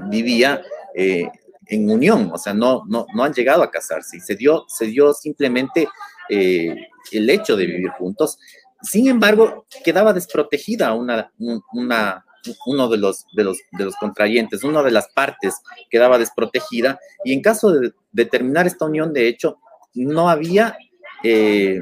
vivía 0.10 0.62
eh, 0.96 1.30
en 1.68 1.90
unión, 1.90 2.32
o 2.34 2.38
sea, 2.38 2.54
no, 2.54 2.84
no, 2.88 3.06
no 3.14 3.24
han 3.24 3.34
llegado 3.34 3.64
a 3.64 3.72
casarse 3.72 4.18
y 4.18 4.22
se 4.22 4.36
dio, 4.36 4.66
se 4.70 4.86
dio 4.86 5.14
simplemente 5.14 5.90
eh, 6.30 6.88
el 7.12 7.30
hecho 7.30 7.58
de 7.58 7.66
vivir 7.66 7.90
juntos. 7.90 8.40
Sin 8.82 9.10
embargo, 9.10 9.66
quedaba 9.84 10.14
desprotegida 10.14 10.94
una, 10.94 11.34
una, 11.74 12.26
uno 12.66 12.88
de 12.90 12.98
los, 12.98 13.26
de, 13.34 13.44
los, 13.44 13.58
de 13.72 13.86
los 13.86 13.96
contrayentes, 13.96 14.64
una 14.64 14.84
de 14.84 14.92
las 14.92 15.10
partes 15.10 15.56
quedaba 15.90 16.18
desprotegida 16.18 17.00
y 17.24 17.34
en 17.34 17.42
caso 17.42 17.72
de, 17.72 18.26
terminar 18.26 18.68
esta 18.68 18.86
unión, 18.86 19.14
de 19.14 19.28
hecho, 19.28 19.60
no 19.94 20.30
había 20.30 20.78
eh, 21.24 21.80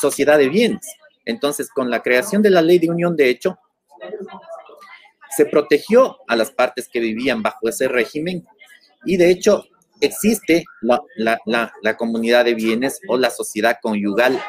sociedad 0.00 0.38
de 0.38 0.48
bienes. 0.48 0.86
Entonces, 1.24 1.70
con 1.70 1.90
la 1.90 2.02
creación 2.02 2.42
de 2.42 2.50
la 2.50 2.62
ley 2.62 2.78
de 2.78 2.90
unión 2.90 3.16
de 3.16 3.28
hecho, 3.28 3.58
se 5.36 5.44
protegió 5.44 6.18
a 6.28 6.36
las 6.36 6.50
partes 6.50 6.88
que 6.88 7.00
vivían 7.00 7.42
bajo 7.42 7.68
ese 7.68 7.88
régimen 7.88 8.46
y 9.04 9.16
de 9.16 9.30
hecho 9.30 9.64
existe 10.00 10.64
la, 10.80 11.96
comunidad 11.96 12.44
de 12.44 12.54
bienes 12.54 13.00
o 13.08 13.16
la 13.16 13.30
sociedad 13.30 13.78
conyugal 13.82 14.40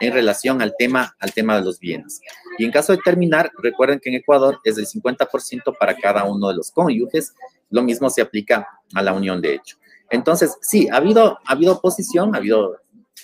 en 0.00 0.12
relación 0.12 0.62
al 0.62 0.74
tema, 0.76 1.14
al 1.18 1.32
tema 1.32 1.56
de 1.56 1.64
los 1.64 1.78
bienes. 1.78 2.20
Y 2.58 2.64
en 2.64 2.70
caso 2.70 2.92
de 2.92 2.98
terminar, 3.04 3.50
recuerden 3.58 4.00
que 4.00 4.08
en 4.08 4.16
Ecuador 4.16 4.58
es 4.64 4.76
del 4.76 4.86
50% 4.86 5.76
para 5.78 5.94
cada 5.94 6.24
uno 6.24 6.48
de 6.48 6.54
los 6.54 6.70
cónyuges, 6.70 7.34
lo 7.68 7.82
mismo 7.82 8.10
se 8.10 8.22
aplica 8.22 8.66
a 8.94 9.02
la 9.02 9.12
unión 9.12 9.40
de 9.40 9.54
hecho. 9.54 9.76
Entonces, 10.10 10.56
sí, 10.60 10.88
ha 10.90 10.96
habido, 10.96 11.38
ha 11.44 11.52
habido 11.52 11.74
oposición, 11.74 12.34
ha 12.34 12.38
habido 12.38 12.78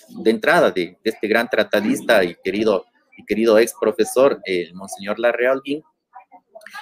de 0.09 0.31
entrada 0.31 0.71
de, 0.71 0.97
este 1.03 1.27
gran 1.27 1.49
tratadista 1.49 2.23
y 2.23 2.35
querido, 2.43 2.85
y 3.17 3.25
querido 3.25 3.57
ex 3.59 3.73
profesor, 3.79 4.39
el 4.45 4.73
Monseñor 4.73 5.19
Larrea 5.19 5.51
Holguín, 5.51 5.83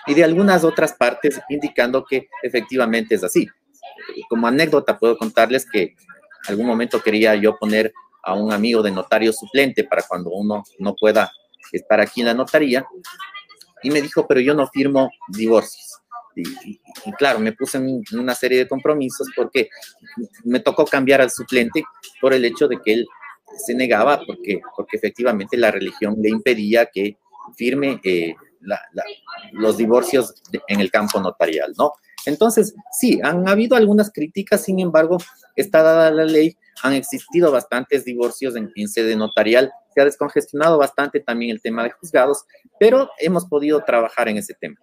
y 0.07 0.13
de 0.13 0.23
algunas 0.23 0.63
otras 0.63 0.93
partes 0.93 1.41
indicando 1.49 2.05
que 2.05 2.27
efectivamente 2.43 3.15
es 3.15 3.23
así. 3.23 3.47
Como 4.29 4.47
anécdota 4.47 4.97
puedo 4.97 5.17
contarles 5.17 5.65
que 5.69 5.95
algún 6.47 6.67
momento 6.67 7.01
quería 7.01 7.35
yo 7.35 7.57
poner 7.57 7.93
a 8.25 8.33
un 8.33 8.51
amigo 8.51 8.81
de 8.81 8.91
notario 8.91 9.31
suplente 9.31 9.83
para 9.83 10.01
cuando 10.03 10.31
uno 10.31 10.63
no 10.79 10.95
pueda 10.95 11.31
estar 11.71 11.99
aquí 11.99 12.21
en 12.21 12.27
la 12.27 12.33
notaría 12.33 12.85
y 13.83 13.91
me 13.91 14.01
dijo, 14.01 14.25
pero 14.27 14.39
yo 14.39 14.53
no 14.53 14.67
firmo 14.67 15.09
divorcios. 15.27 15.99
y, 16.35 16.79
claro, 17.17 17.39
me 17.39 17.53
puse 17.53 17.77
en 17.77 18.03
una 18.19 18.35
serie 18.35 18.57
de 18.57 18.67
compromisos 18.67 19.27
porque 19.35 19.69
me 20.43 20.59
tocó 20.59 20.85
cambiar 20.85 21.21
al 21.21 21.31
suplente 21.31 21.83
por 22.19 22.33
el 22.33 22.43
hecho 22.43 22.67
de 22.67 22.81
que 22.83 22.93
él 22.93 23.07
se 23.57 23.73
negaba 23.73 24.21
porque, 24.25 24.59
porque 24.75 24.97
efectivamente 24.97 25.55
la 25.55 25.71
religión 25.71 26.15
le 26.19 26.29
impedía 26.29 26.87
que 26.87 27.17
firme 27.55 28.01
eh, 28.03 28.35
los 29.53 29.77
divorcios 29.77 30.41
en 30.67 30.79
el 30.79 30.91
campo 30.91 31.19
notarial, 31.19 31.73
¿no? 31.77 31.93
Entonces, 32.25 32.75
sí, 32.91 33.19
han 33.23 33.47
habido 33.47 33.75
algunas 33.75 34.11
críticas, 34.11 34.63
sin 34.63 34.79
embargo, 34.79 35.17
está 35.55 35.83
dada 35.83 36.11
la 36.11 36.25
ley, 36.25 36.57
han 36.83 36.93
existido 36.93 37.51
bastantes 37.51 38.03
divorcios 38.03 38.55
en, 38.55 38.87
sede 38.87 39.15
notarial, 39.15 39.71
se 39.93 40.01
ha 40.01 40.05
descongestionado 40.05 40.77
bastante 40.77 41.19
también 41.19 41.51
el 41.51 41.61
tema 41.61 41.83
de 41.83 41.91
juzgados, 41.91 42.45
pero 42.79 43.09
hemos 43.19 43.45
podido 43.45 43.83
trabajar 43.83 44.27
en 44.27 44.37
ese 44.37 44.53
tema. 44.55 44.77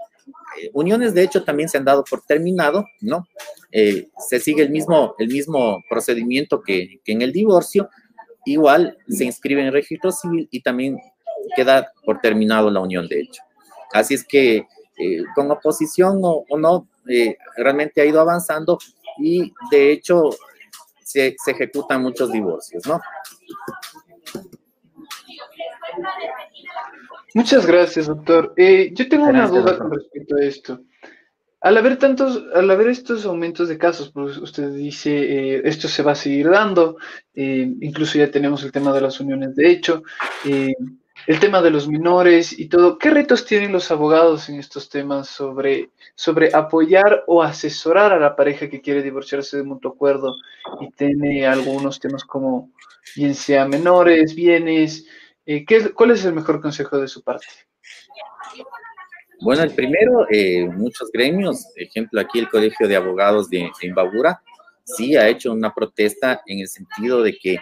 Eh, 0.60 0.70
uniones, 0.72 1.14
de 1.14 1.22
hecho, 1.22 1.44
también 1.44 1.68
se 1.68 1.78
han 1.78 1.84
dado 1.84 2.04
por 2.08 2.22
terminado, 2.22 2.86
¿no? 3.00 3.26
Eh, 3.72 4.08
se 4.18 4.38
sigue 4.38 4.62
el 4.62 4.70
mismo, 4.70 5.14
el 5.18 5.28
mismo 5.28 5.82
procedimiento 5.88 6.62
que, 6.62 7.00
que, 7.04 7.12
en 7.12 7.22
el 7.22 7.32
divorcio, 7.32 7.90
igual 8.44 8.96
se 9.08 9.24
inscribe 9.24 9.62
en 9.62 9.72
registro 9.72 10.12
civil 10.12 10.48
y 10.50 10.62
también 10.62 10.98
queda 11.56 11.92
por 12.04 12.20
terminado 12.20 12.70
la 12.70 12.80
unión, 12.80 13.08
de 13.08 13.20
hecho. 13.20 13.42
Así 13.92 14.14
es 14.14 14.24
que 14.24 14.66
eh, 14.98 15.24
con 15.34 15.50
oposición 15.50 16.20
o, 16.22 16.44
o 16.48 16.58
no, 16.58 16.88
realmente 17.56 18.00
ha 18.00 18.04
ido 18.04 18.20
avanzando 18.20 18.78
y 19.18 19.52
de 19.70 19.92
hecho 19.92 20.30
se, 21.04 21.36
se 21.42 21.50
ejecutan 21.50 22.02
muchos 22.02 22.30
divorcios, 22.32 22.86
¿no? 22.86 23.00
Muchas 27.34 27.66
gracias, 27.66 28.06
doctor. 28.06 28.52
Eh, 28.56 28.90
yo 28.92 29.08
tengo 29.08 29.26
una 29.26 29.48
duda 29.48 29.78
con 29.78 29.90
respecto 29.90 30.36
a 30.36 30.44
esto. 30.44 30.80
Al 31.60 31.76
haber 31.76 31.96
tantos, 31.96 32.42
al 32.54 32.70
haber 32.70 32.88
estos 32.88 33.24
aumentos 33.24 33.68
de 33.68 33.78
casos, 33.78 34.10
pues 34.10 34.36
usted 34.36 34.72
dice 34.72 35.10
eh, 35.10 35.62
esto 35.64 35.86
se 35.86 36.02
va 36.02 36.12
a 36.12 36.16
seguir 36.16 36.50
dando, 36.50 36.96
eh, 37.34 37.72
incluso 37.80 38.18
ya 38.18 38.30
tenemos 38.30 38.64
el 38.64 38.72
tema 38.72 38.92
de 38.92 39.00
las 39.00 39.20
uniones 39.20 39.54
de 39.54 39.70
hecho, 39.70 40.02
el 41.26 41.38
tema 41.38 41.62
de 41.62 41.70
los 41.70 41.88
menores 41.88 42.58
y 42.58 42.68
todo. 42.68 42.98
¿Qué 42.98 43.10
retos 43.10 43.44
tienen 43.44 43.72
los 43.72 43.90
abogados 43.90 44.48
en 44.48 44.58
estos 44.58 44.88
temas 44.88 45.28
sobre, 45.28 45.90
sobre 46.14 46.54
apoyar 46.54 47.24
o 47.26 47.42
asesorar 47.42 48.12
a 48.12 48.18
la 48.18 48.34
pareja 48.34 48.68
que 48.68 48.80
quiere 48.80 49.02
divorciarse 49.02 49.56
de 49.56 49.62
mutuo 49.62 49.92
acuerdo 49.92 50.34
y 50.80 50.90
tiene 50.90 51.46
algunos 51.46 52.00
temas 52.00 52.24
como 52.24 52.70
bien 53.16 53.34
sea 53.34 53.66
menores, 53.66 54.34
bienes? 54.34 55.06
Eh, 55.46 55.64
¿Cuál 55.94 56.12
es 56.12 56.24
el 56.24 56.32
mejor 56.32 56.60
consejo 56.60 56.98
de 56.98 57.08
su 57.08 57.22
parte? 57.22 57.46
Bueno, 59.40 59.62
el 59.64 59.74
primero, 59.74 60.26
eh, 60.30 60.68
muchos 60.68 61.10
gremios, 61.12 61.66
ejemplo 61.74 62.20
aquí 62.20 62.38
el 62.38 62.48
Colegio 62.48 62.86
de 62.86 62.94
Abogados 62.94 63.50
de, 63.50 63.70
Imbabura, 63.82 64.40
sí 64.84 65.16
ha 65.16 65.28
hecho 65.28 65.52
una 65.52 65.74
protesta 65.74 66.42
en 66.46 66.60
el 66.60 66.68
sentido 66.68 67.22
de 67.22 67.36
que 67.36 67.58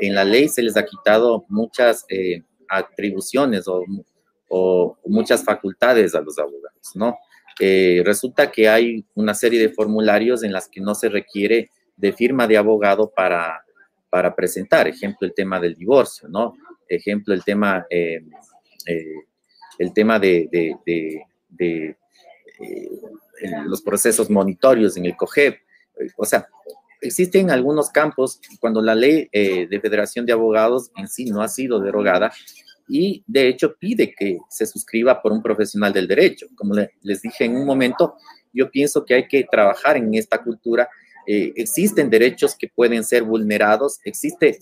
en 0.00 0.14
la 0.14 0.24
ley 0.24 0.48
se 0.48 0.62
les 0.62 0.76
ha 0.76 0.86
quitado 0.86 1.44
muchas 1.48 2.06
eh, 2.08 2.44
atribuciones 2.68 3.64
o, 3.68 3.84
muchas 5.04 5.44
facultades 5.44 6.14
a 6.14 6.20
los 6.20 6.38
abogados, 6.38 6.92
¿no? 6.94 7.16
resulta 8.04 8.52
que 8.52 8.68
hay 8.68 9.04
una 9.14 9.34
serie 9.34 9.60
de 9.60 9.68
formularios 9.68 10.44
en 10.44 10.52
las 10.52 10.68
que 10.68 10.80
no 10.80 10.94
se 10.94 11.08
requiere 11.08 11.70
de 11.96 12.12
firma 12.12 12.46
de 12.46 12.56
abogado 12.56 13.10
para, 13.10 13.64
para 14.08 14.34
presentar, 14.34 14.86
ejemplo, 14.86 15.26
el 15.26 15.34
tema 15.34 15.58
del 15.60 15.74
divorcio, 15.74 16.28
¿no? 16.28 16.54
ejemplo, 16.88 17.34
el 17.34 17.44
tema, 17.44 17.86
eh, 17.90 18.22
eh, 18.86 19.14
el 19.78 19.92
tema 19.92 20.18
de, 20.18 20.48
eh, 21.60 21.96
los 23.66 23.82
procesos 23.82 24.30
monitorios 24.30 24.96
en 24.96 25.06
el 25.06 25.16
COGEP. 25.16 25.60
O 26.16 26.24
sea, 26.24 26.48
existen 27.00 27.50
algunos 27.50 27.90
campos 27.90 28.40
cuando 28.60 28.82
la 28.82 28.94
ley 28.94 29.28
de 29.32 29.80
Federación 29.80 30.26
de 30.26 30.32
Abogados 30.32 30.90
en 30.96 31.08
sí 31.08 31.26
no 31.26 31.42
ha 31.42 31.48
sido 31.48 31.80
derogada 31.80 32.32
y 32.88 33.22
de 33.26 33.48
hecho 33.48 33.76
pide 33.76 34.14
que 34.14 34.38
se 34.48 34.66
suscriba 34.66 35.20
por 35.20 35.32
un 35.32 35.42
profesional 35.42 35.92
del 35.92 36.08
derecho. 36.08 36.46
Como 36.56 36.74
les 37.02 37.22
dije 37.22 37.44
en 37.44 37.56
un 37.56 37.66
momento, 37.66 38.14
yo 38.52 38.70
pienso 38.70 39.04
que 39.04 39.14
hay 39.14 39.28
que 39.28 39.44
trabajar 39.44 39.96
en 39.96 40.14
esta 40.14 40.42
cultura. 40.42 40.88
existen 41.26 42.08
derechos 42.08 42.54
que 42.54 42.68
pueden 42.68 43.04
ser 43.04 43.22
vulnerados, 43.22 44.00
existe 44.04 44.58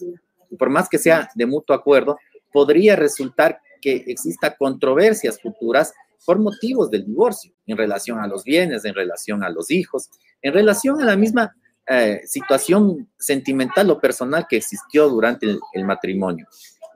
por 0.58 0.68
más 0.68 0.88
que 0.88 0.98
sea 0.98 1.28
de 1.34 1.46
mutuo 1.46 1.76
acuerdo, 1.76 2.18
podría 2.52 2.96
resultar 2.96 3.60
que 3.80 4.04
exista 4.06 4.56
controversias 4.56 5.40
futuras 5.40 5.92
por 6.24 6.38
motivos 6.40 6.90
del 6.90 7.04
divorcio, 7.04 7.52
en 7.66 7.76
relación 7.76 8.18
a 8.18 8.26
los 8.26 8.42
bienes, 8.42 8.84
en 8.84 8.94
relación 8.94 9.44
a 9.44 9.50
los 9.50 9.70
hijos, 9.70 10.10
en 10.42 10.52
relación 10.52 11.00
a 11.00 11.04
la 11.04 11.16
misma 11.16 11.54
eh, 11.88 12.22
situación 12.24 13.08
sentimental 13.18 13.90
o 13.90 14.00
personal 14.00 14.46
que 14.48 14.56
existió 14.56 15.08
durante 15.08 15.46
el, 15.72 15.84
matrimonio. 15.84 16.46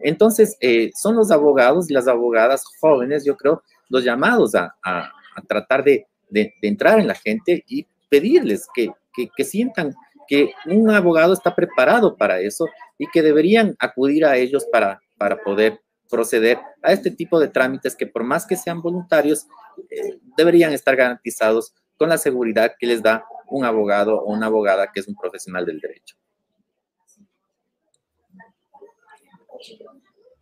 Entonces, 0.01 0.57
eh, 0.61 0.91
son 0.95 1.17
los 1.17 1.31
abogados 1.31 1.91
y 1.91 1.95
las 1.95 2.09
abogadas 2.09 2.65
jóvenes, 2.81 3.25
yo 3.25 3.37
creo, 3.37 3.63
los 3.89 4.05
llamados 4.05 4.55
a, 4.55 4.75
tratar 5.47 5.85
de, 5.85 6.07
entrar 6.63 6.99
en 6.99 7.07
la 7.07 7.15
gente 7.15 7.65
y 7.67 7.87
pedirles 8.09 8.67
que, 8.75 8.91
que 9.37 9.45
sientan 9.45 9.95
que 10.31 10.53
un 10.67 10.89
abogado 10.91 11.33
está 11.33 11.55
preparado 11.55 12.17
para 12.17 12.41
eso 12.41 12.67
y 12.99 13.09
que 13.09 13.21
deberían 13.21 13.75
acudir 13.81 14.25
a 14.25 14.37
ellos 14.37 14.65
para, 14.71 15.01
para 15.19 15.37
poder 15.43 15.81
proceder 16.09 16.59
a 16.83 16.93
este 16.93 17.11
tipo 17.11 17.41
de 17.41 17.49
trámites 17.49 17.97
que 17.97 18.07
por 18.07 18.25
más 18.25 18.47
que 18.47 18.57
sean 18.57 18.83
voluntarios, 18.83 19.47
eh, 19.91 20.19
deberían 20.37 20.73
estar 20.73 20.97
garantizados 20.97 21.73
con 21.97 22.09
la 22.09 22.19
seguridad 22.19 22.75
que 22.79 22.87
les 22.87 23.03
da 23.03 23.25
un 23.51 23.65
abogado 23.65 24.21
o 24.21 24.33
una 24.33 24.47
abogada 24.47 24.91
que 24.93 25.01
es 25.01 25.09
un 25.09 25.15
profesional 25.15 25.67
del 25.67 25.81
derecho. 25.81 26.17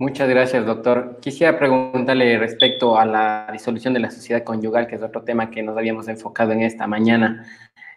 Muchas 0.00 0.28
gracias, 0.28 0.64
doctor. 0.64 1.18
Quisiera 1.20 1.58
preguntarle 1.58 2.38
respecto 2.38 2.96
a 2.96 3.04
la 3.04 3.48
disolución 3.52 3.92
de 3.94 4.00
la 4.00 4.12
sociedad 4.12 4.44
conyugal, 4.44 4.86
que 4.86 4.94
es 4.94 5.02
otro 5.02 5.24
tema 5.24 5.50
que 5.50 5.60
nos 5.60 5.76
habíamos 5.76 6.06
enfocado 6.06 6.52
en 6.52 6.62
esta 6.62 6.86
mañana 6.86 7.44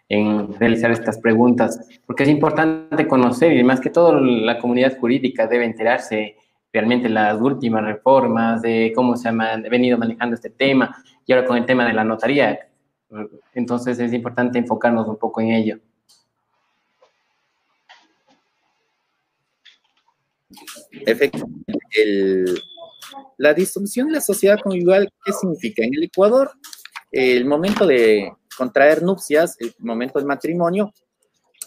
en 0.08 0.52
realizar 0.58 0.90
estas 0.90 1.18
preguntas, 1.18 1.88
porque 2.04 2.24
es 2.24 2.28
importante 2.28 3.06
conocer 3.06 3.52
y 3.52 3.62
más 3.62 3.80
que 3.80 3.88
todo 3.88 4.20
la 4.20 4.58
comunidad 4.58 4.98
jurídica 4.98 5.46
debe 5.46 5.64
enterarse 5.64 6.36
realmente 6.72 7.08
las 7.08 7.40
últimas 7.40 7.84
reformas 7.84 8.62
de 8.62 8.92
cómo 8.96 9.16
se 9.16 9.28
ha 9.28 9.32
venido 9.70 9.96
manejando 9.96 10.34
este 10.34 10.50
tema 10.50 10.96
y 11.24 11.32
ahora 11.32 11.46
con 11.46 11.56
el 11.56 11.66
tema 11.66 11.86
de 11.86 11.92
la 11.92 12.02
notaría. 12.02 12.58
Entonces 13.54 13.98
es 13.98 14.12
importante 14.12 14.58
enfocarnos 14.58 15.06
un 15.06 15.16
poco 15.16 15.40
en 15.40 15.52
ello. 15.52 15.78
Efectivamente, 21.06 22.44
la 23.38 23.54
disolución 23.54 24.08
de 24.08 24.14
la 24.14 24.20
sociedad 24.20 24.58
conyugal, 24.62 25.08
¿qué 25.24 25.32
significa? 25.32 25.84
En 25.84 25.94
el 25.94 26.04
Ecuador, 26.04 26.52
el 27.10 27.44
momento 27.44 27.86
de 27.86 28.32
contraer 28.56 29.02
nupcias, 29.02 29.56
el 29.58 29.74
momento 29.78 30.18
del 30.18 30.26
matrimonio, 30.26 30.92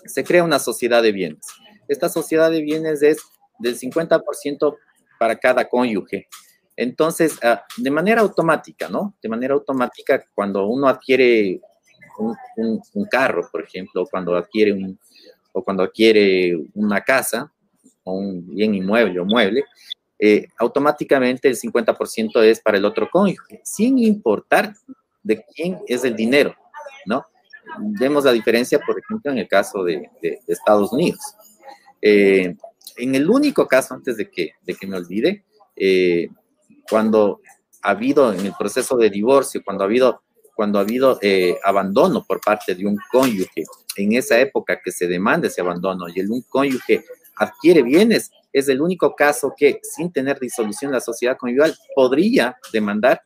se 0.05 0.23
crea 0.23 0.43
una 0.43 0.59
sociedad 0.59 1.01
de 1.01 1.11
bienes. 1.11 1.45
Esta 1.87 2.09
sociedad 2.09 2.49
de 2.51 2.61
bienes 2.61 3.01
es 3.01 3.17
del 3.59 3.77
50% 3.77 4.77
para 5.19 5.35
cada 5.37 5.67
cónyuge. 5.67 6.27
Entonces, 6.77 7.39
ah, 7.43 7.63
de 7.77 7.91
manera 7.91 8.21
automática, 8.21 8.89
¿no? 8.89 9.15
De 9.21 9.29
manera 9.29 9.53
automática, 9.53 10.23
cuando 10.33 10.67
uno 10.67 10.87
adquiere 10.87 11.61
un, 12.17 13.05
carro, 13.09 13.47
por 13.51 13.63
ejemplo, 13.63 14.05
cuando 14.09 14.35
adquiere 14.35 14.95
o 15.51 15.63
cuando 15.63 15.83
adquiere 15.83 16.57
una 16.73 17.01
casa, 17.01 17.51
o 18.03 18.13
un 18.13 18.47
bien 18.47 18.75
inmueble 18.75 19.19
o 19.19 19.25
mueble, 19.25 19.63
eh, 20.19 20.47
automáticamente 20.57 21.49
el 21.49 21.57
50% 21.57 22.41
es 22.43 22.59
para 22.61 22.77
el 22.77 22.85
otro 22.85 23.09
cónyuge, 23.09 23.61
sin 23.63 23.99
importar 23.99 24.73
de 25.23 25.43
quién 25.53 25.79
es 25.87 26.03
el 26.03 26.15
dinero. 26.15 26.55
¿no? 27.05 27.25
Vemos 27.79 28.23
la 28.25 28.31
diferencia, 28.31 28.79
por 28.79 28.99
ejemplo, 28.99 29.31
en 29.31 29.39
el 29.39 29.47
caso 29.47 29.83
de, 29.83 30.09
Estados 30.47 30.91
Unidos. 30.91 31.19
Eh, 32.01 32.55
en 32.97 33.15
el 33.15 33.29
único 33.29 33.67
caso, 33.67 33.93
antes 33.93 34.17
de 34.17 34.29
que, 34.29 34.51
de 34.65 34.75
que 34.75 34.87
me 34.87 34.97
olvide, 34.97 35.43
eh, 35.75 36.29
cuando 36.89 37.41
ha 37.81 37.91
habido 37.91 38.33
en 38.33 38.45
el 38.45 38.53
proceso 38.57 38.97
de 38.97 39.09
divorcio, 39.09 39.61
cuando 39.63 39.83
ha 39.83 39.87
habido, 39.87 40.23
cuando 40.55 40.79
ha 40.79 40.81
habido 40.81 41.19
eh, 41.21 41.57
abandono 41.63 42.25
por 42.27 42.41
parte 42.41 42.75
de 42.75 42.85
un 42.85 42.97
cónyuge, 43.11 43.63
en 43.97 44.13
esa 44.13 44.39
época 44.39 44.79
que 44.83 44.91
se 44.91 45.07
demanda 45.07 45.47
ese 45.47 45.61
abandono 45.61 46.07
y 46.09 46.19
el 46.19 46.29
un 46.29 46.41
cónyuge 46.43 47.03
adquiere 47.37 47.81
bienes, 47.81 48.31
es 48.51 48.69
el 48.69 48.81
único 48.81 49.15
caso 49.15 49.53
que 49.55 49.79
sin 49.83 50.11
tener 50.11 50.39
disolución 50.39 50.91
la 50.91 51.01
sociedad 51.01 51.37
conyugal 51.37 51.75
podría 51.93 52.57
demandar 52.71 53.21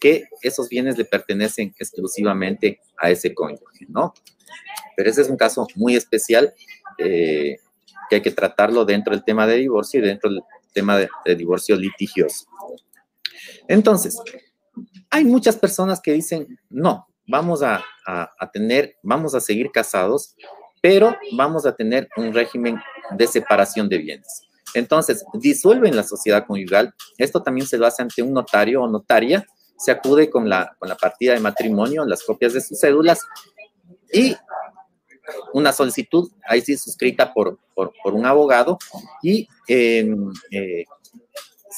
que 0.00 0.24
esos 0.42 0.68
bienes 0.68 0.98
le 0.98 1.04
pertenecen 1.04 1.74
exclusivamente 1.78 2.80
a 2.98 3.10
ese 3.10 3.34
cónyuge, 3.34 3.86
¿no? 3.88 4.14
Pero 4.96 5.10
ese 5.10 5.22
es 5.22 5.28
un 5.28 5.36
caso 5.36 5.66
muy 5.76 5.96
especial 5.96 6.54
eh, 6.98 7.56
que 8.08 8.16
hay 8.16 8.22
que 8.22 8.30
tratarlo 8.30 8.84
dentro 8.84 9.14
del 9.14 9.24
tema 9.24 9.46
de 9.46 9.56
divorcio 9.56 10.00
y 10.00 10.04
dentro 10.04 10.30
del 10.30 10.42
tema 10.72 10.98
de, 10.98 11.36
divorcio 11.36 11.76
litigioso. 11.76 12.46
Entonces, 13.68 14.18
hay 15.10 15.24
muchas 15.24 15.56
personas 15.56 16.00
que 16.00 16.12
dicen, 16.12 16.58
no, 16.68 17.06
vamos 17.26 17.62
a, 17.62 17.82
tener, 18.52 18.96
vamos 19.02 19.34
a 19.34 19.40
seguir 19.40 19.70
casados, 19.70 20.34
pero 20.82 21.16
vamos 21.36 21.66
a 21.66 21.74
tener 21.74 22.08
un 22.16 22.32
régimen 22.32 22.78
de 23.16 23.26
separación 23.26 23.88
de 23.88 23.98
bienes. 23.98 24.42
Entonces, 24.74 25.24
disuelven 25.34 25.94
la 25.94 26.02
sociedad 26.02 26.46
conyugal. 26.46 26.94
Esto 27.16 27.42
también 27.42 27.66
se 27.66 27.78
lo 27.78 27.86
hace 27.86 28.02
ante 28.02 28.22
un 28.22 28.32
notario 28.32 28.82
o 28.82 28.88
notaria. 28.88 29.46
Se 29.78 29.92
acude 29.92 30.28
con 30.28 30.48
la, 30.48 30.74
con 30.78 30.88
la 30.88 30.96
partida 30.96 31.32
de 31.34 31.40
matrimonio, 31.40 32.04
las 32.04 32.22
copias 32.24 32.52
de 32.52 32.60
sus 32.60 32.80
cédulas 32.80 33.20
y 34.12 34.36
una 35.52 35.72
solicitud, 35.72 36.30
ahí 36.46 36.60
sí 36.60 36.76
suscrita 36.76 37.32
por, 37.32 37.58
por, 37.74 37.92
un 38.12 38.26
abogado, 38.26 38.78
y 39.22 39.48
em, 39.68 40.30
eh, 40.50 40.84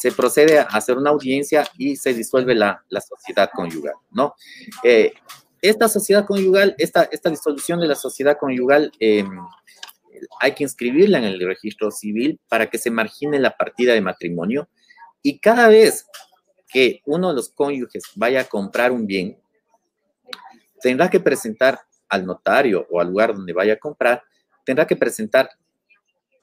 se 0.00 0.12
procede 0.12 0.59
a 0.59 0.64
hacer 0.64 0.98
una 0.98 1.11
audiencia 1.11 1.66
y 1.78 1.96
se 1.96 2.12
disuelve 2.12 2.54
la, 2.54 2.85
la 2.88 3.00
sociedad 3.00 3.50
conyugal, 3.54 3.94
¿no? 4.11 4.35
Eh, 4.82 5.14
esta 5.62 5.88
sociedad 5.88 6.26
conyugal, 6.26 6.74
esta, 6.78 7.04
esta 7.04 7.30
disolución 7.30 7.80
de 7.80 7.88
la 7.88 7.94
sociedad 7.94 8.37
conyugal, 8.38 8.92
em, 9.00 9.40
hay 10.40 10.52
que 10.52 10.64
inscribirla 10.64 11.18
en 11.18 11.24
el 11.24 11.40
registro 11.40 11.90
civil 11.90 12.38
para 12.48 12.68
que 12.68 12.78
se 12.78 12.90
margine 12.90 13.38
la 13.38 13.56
partida 13.56 13.94
de 13.94 14.00
matrimonio 14.00 14.68
y 15.22 15.38
cada 15.38 15.68
vez 15.68 16.06
que 16.68 17.00
uno 17.06 17.30
de 17.30 17.35
los 17.35 17.48
cónyuges 17.48 18.04
vaya 18.14 18.42
a 18.42 18.44
comprar 18.44 18.92
un 18.92 19.06
bien, 19.06 19.38
tendrá 20.80 21.09
que 21.09 21.20
presentar 21.20 21.80
al 22.09 22.26
notario 22.26 22.87
o 22.90 23.00
al 23.00 23.09
lugar 23.09 23.35
donde 23.35 23.52
vaya 23.52 23.74
a 23.74 23.78
comprar, 23.78 24.22
tendrá 24.64 24.87
que 24.87 24.96
presentar 24.96 25.48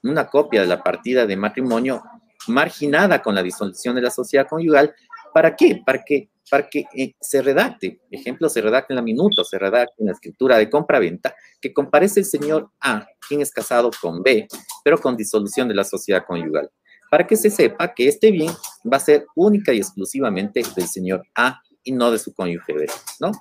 una 0.02 0.28
copia 0.28 0.62
de 0.62 0.68
la 0.68 0.84
partida 0.84 1.26
de 1.26 1.38
matrimonio 1.38 2.04
marginada 2.48 3.22
con 3.22 3.36
la 3.36 3.44
disolución 3.44 3.96
de 3.96 4.02
la 4.02 4.12
sociedad 4.12 4.48
conyugal. 4.48 4.94
¿Para 5.34 5.56
qué? 5.56 5.82
Para 5.86 6.04
que, 6.04 6.30
para 6.50 6.70
que 6.70 6.86
eh, 6.96 7.16
se 7.20 7.42
redacte, 7.42 8.02
ejemplo, 8.12 8.50
se 8.50 8.62
redacte 8.62 8.94
en 8.94 8.98
la 8.98 9.02
minuto, 9.02 9.44
se 9.44 9.58
redacte 9.58 9.96
en 10.00 10.08
la 10.08 10.12
escritura 10.14 10.58
de 10.58 10.70
compra-venta, 10.70 11.36
que 11.60 11.74
comparece 11.74 12.20
el 12.20 12.26
señor 12.26 12.70
A, 12.80 13.06
quien 13.28 13.42
es 13.42 13.52
casado 13.52 13.90
con 14.02 14.22
B, 14.22 14.48
pero 14.84 14.98
con 15.00 15.18
disolución 15.18 15.68
de 15.68 15.76
la 15.76 15.84
sociedad 15.84 16.24
conyugal, 16.26 16.70
para 17.10 17.26
que 17.26 17.36
se 17.36 17.50
sepa 17.50 17.94
que 17.94 18.08
este 18.08 18.32
bien 18.32 18.52
va 18.92 18.98
a 18.98 19.00
ser 19.00 19.26
única 19.36 19.74
y 19.74 19.78
exclusivamente 19.78 20.62
del 20.76 20.88
señor 20.88 21.24
A 21.36 21.62
y 21.84 21.92
no 21.92 22.12
de 22.12 22.20
su 22.20 22.34
cónyuge 22.34 22.74
B, 22.74 22.88
¿no? 23.20 23.32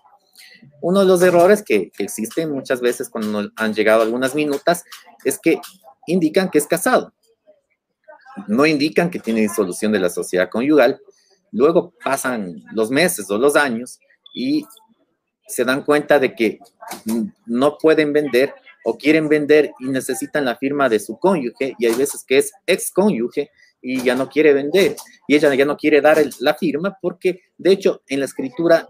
Uno 0.81 1.01
de 1.01 1.07
los 1.07 1.23
errores 1.23 1.63
que, 1.63 1.91
existen 1.99 2.51
muchas 2.51 2.81
veces 2.81 3.09
cuando 3.09 3.51
han 3.57 3.75
llegado 3.75 4.03
algunas 4.03 4.35
minutas 4.35 4.85
es 5.25 5.39
que 5.39 5.61
indican 6.07 6.51
que 6.51 6.59
es 6.59 6.67
casado. 6.67 7.13
No 8.47 8.67
indican 8.67 9.11
que 9.11 9.19
tiene 9.19 9.41
disolución 9.41 9.93
de 9.93 10.01
la 10.01 10.11
sociedad 10.11 10.49
conyugal. 10.49 11.01
Luego 11.51 11.93
pasan 12.03 12.63
los 12.73 12.91
meses 12.91 13.31
o 13.31 13.39
los 13.39 13.57
años 13.57 14.01
y 14.35 14.65
se 15.47 15.65
dan 15.65 15.83
cuenta 15.83 16.19
de 16.19 16.35
que 16.35 16.59
no 17.47 17.77
pueden 17.79 18.13
vender 18.13 18.55
o 18.85 18.97
quieren 18.97 19.29
vender 19.29 19.73
y 19.79 19.89
necesitan 19.89 20.45
la 20.45 20.57
firma 20.57 20.89
de 20.89 20.99
su 20.99 21.19
cónyuge 21.19 21.75
y 21.79 21.87
hay 21.87 21.95
veces 21.95 22.25
que 22.27 22.39
es 22.39 22.53
ex 22.67 22.91
cónyuge 22.91 23.51
y 23.81 24.03
ya 24.03 24.15
no 24.15 24.29
quiere 24.29 24.53
vender 24.53 24.97
y 25.29 25.37
ella 25.37 25.55
ya 25.55 25.65
no 25.65 25.77
quiere 25.77 26.01
dar 26.01 26.19
la 26.41 26.55
firma 26.55 26.97
porque 27.01 27.43
de 27.59 27.73
hecho 27.73 28.03
en 28.09 28.21
la 28.21 28.27
escritura 28.27 28.89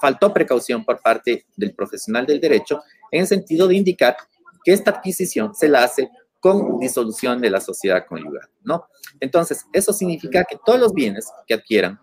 faltó 0.00 0.32
precaución 0.32 0.84
por 0.84 1.00
parte 1.00 1.46
del 1.56 1.74
profesional 1.74 2.26
del 2.26 2.40
derecho 2.40 2.82
en 3.10 3.22
el 3.22 3.26
sentido 3.26 3.66
de 3.66 3.76
indicar 3.76 4.16
que 4.64 4.72
esta 4.72 4.90
adquisición 4.90 5.54
se 5.54 5.68
la 5.68 5.84
hace 5.84 6.10
con 6.46 6.78
disolución 6.78 7.40
de 7.40 7.50
la 7.50 7.60
sociedad 7.60 8.06
conyugal, 8.06 8.48
¿no? 8.62 8.86
Entonces, 9.18 9.66
eso 9.72 9.92
significa 9.92 10.44
que 10.44 10.56
todos 10.64 10.78
los 10.78 10.92
bienes 10.92 11.26
que 11.44 11.54
adquieran 11.54 11.98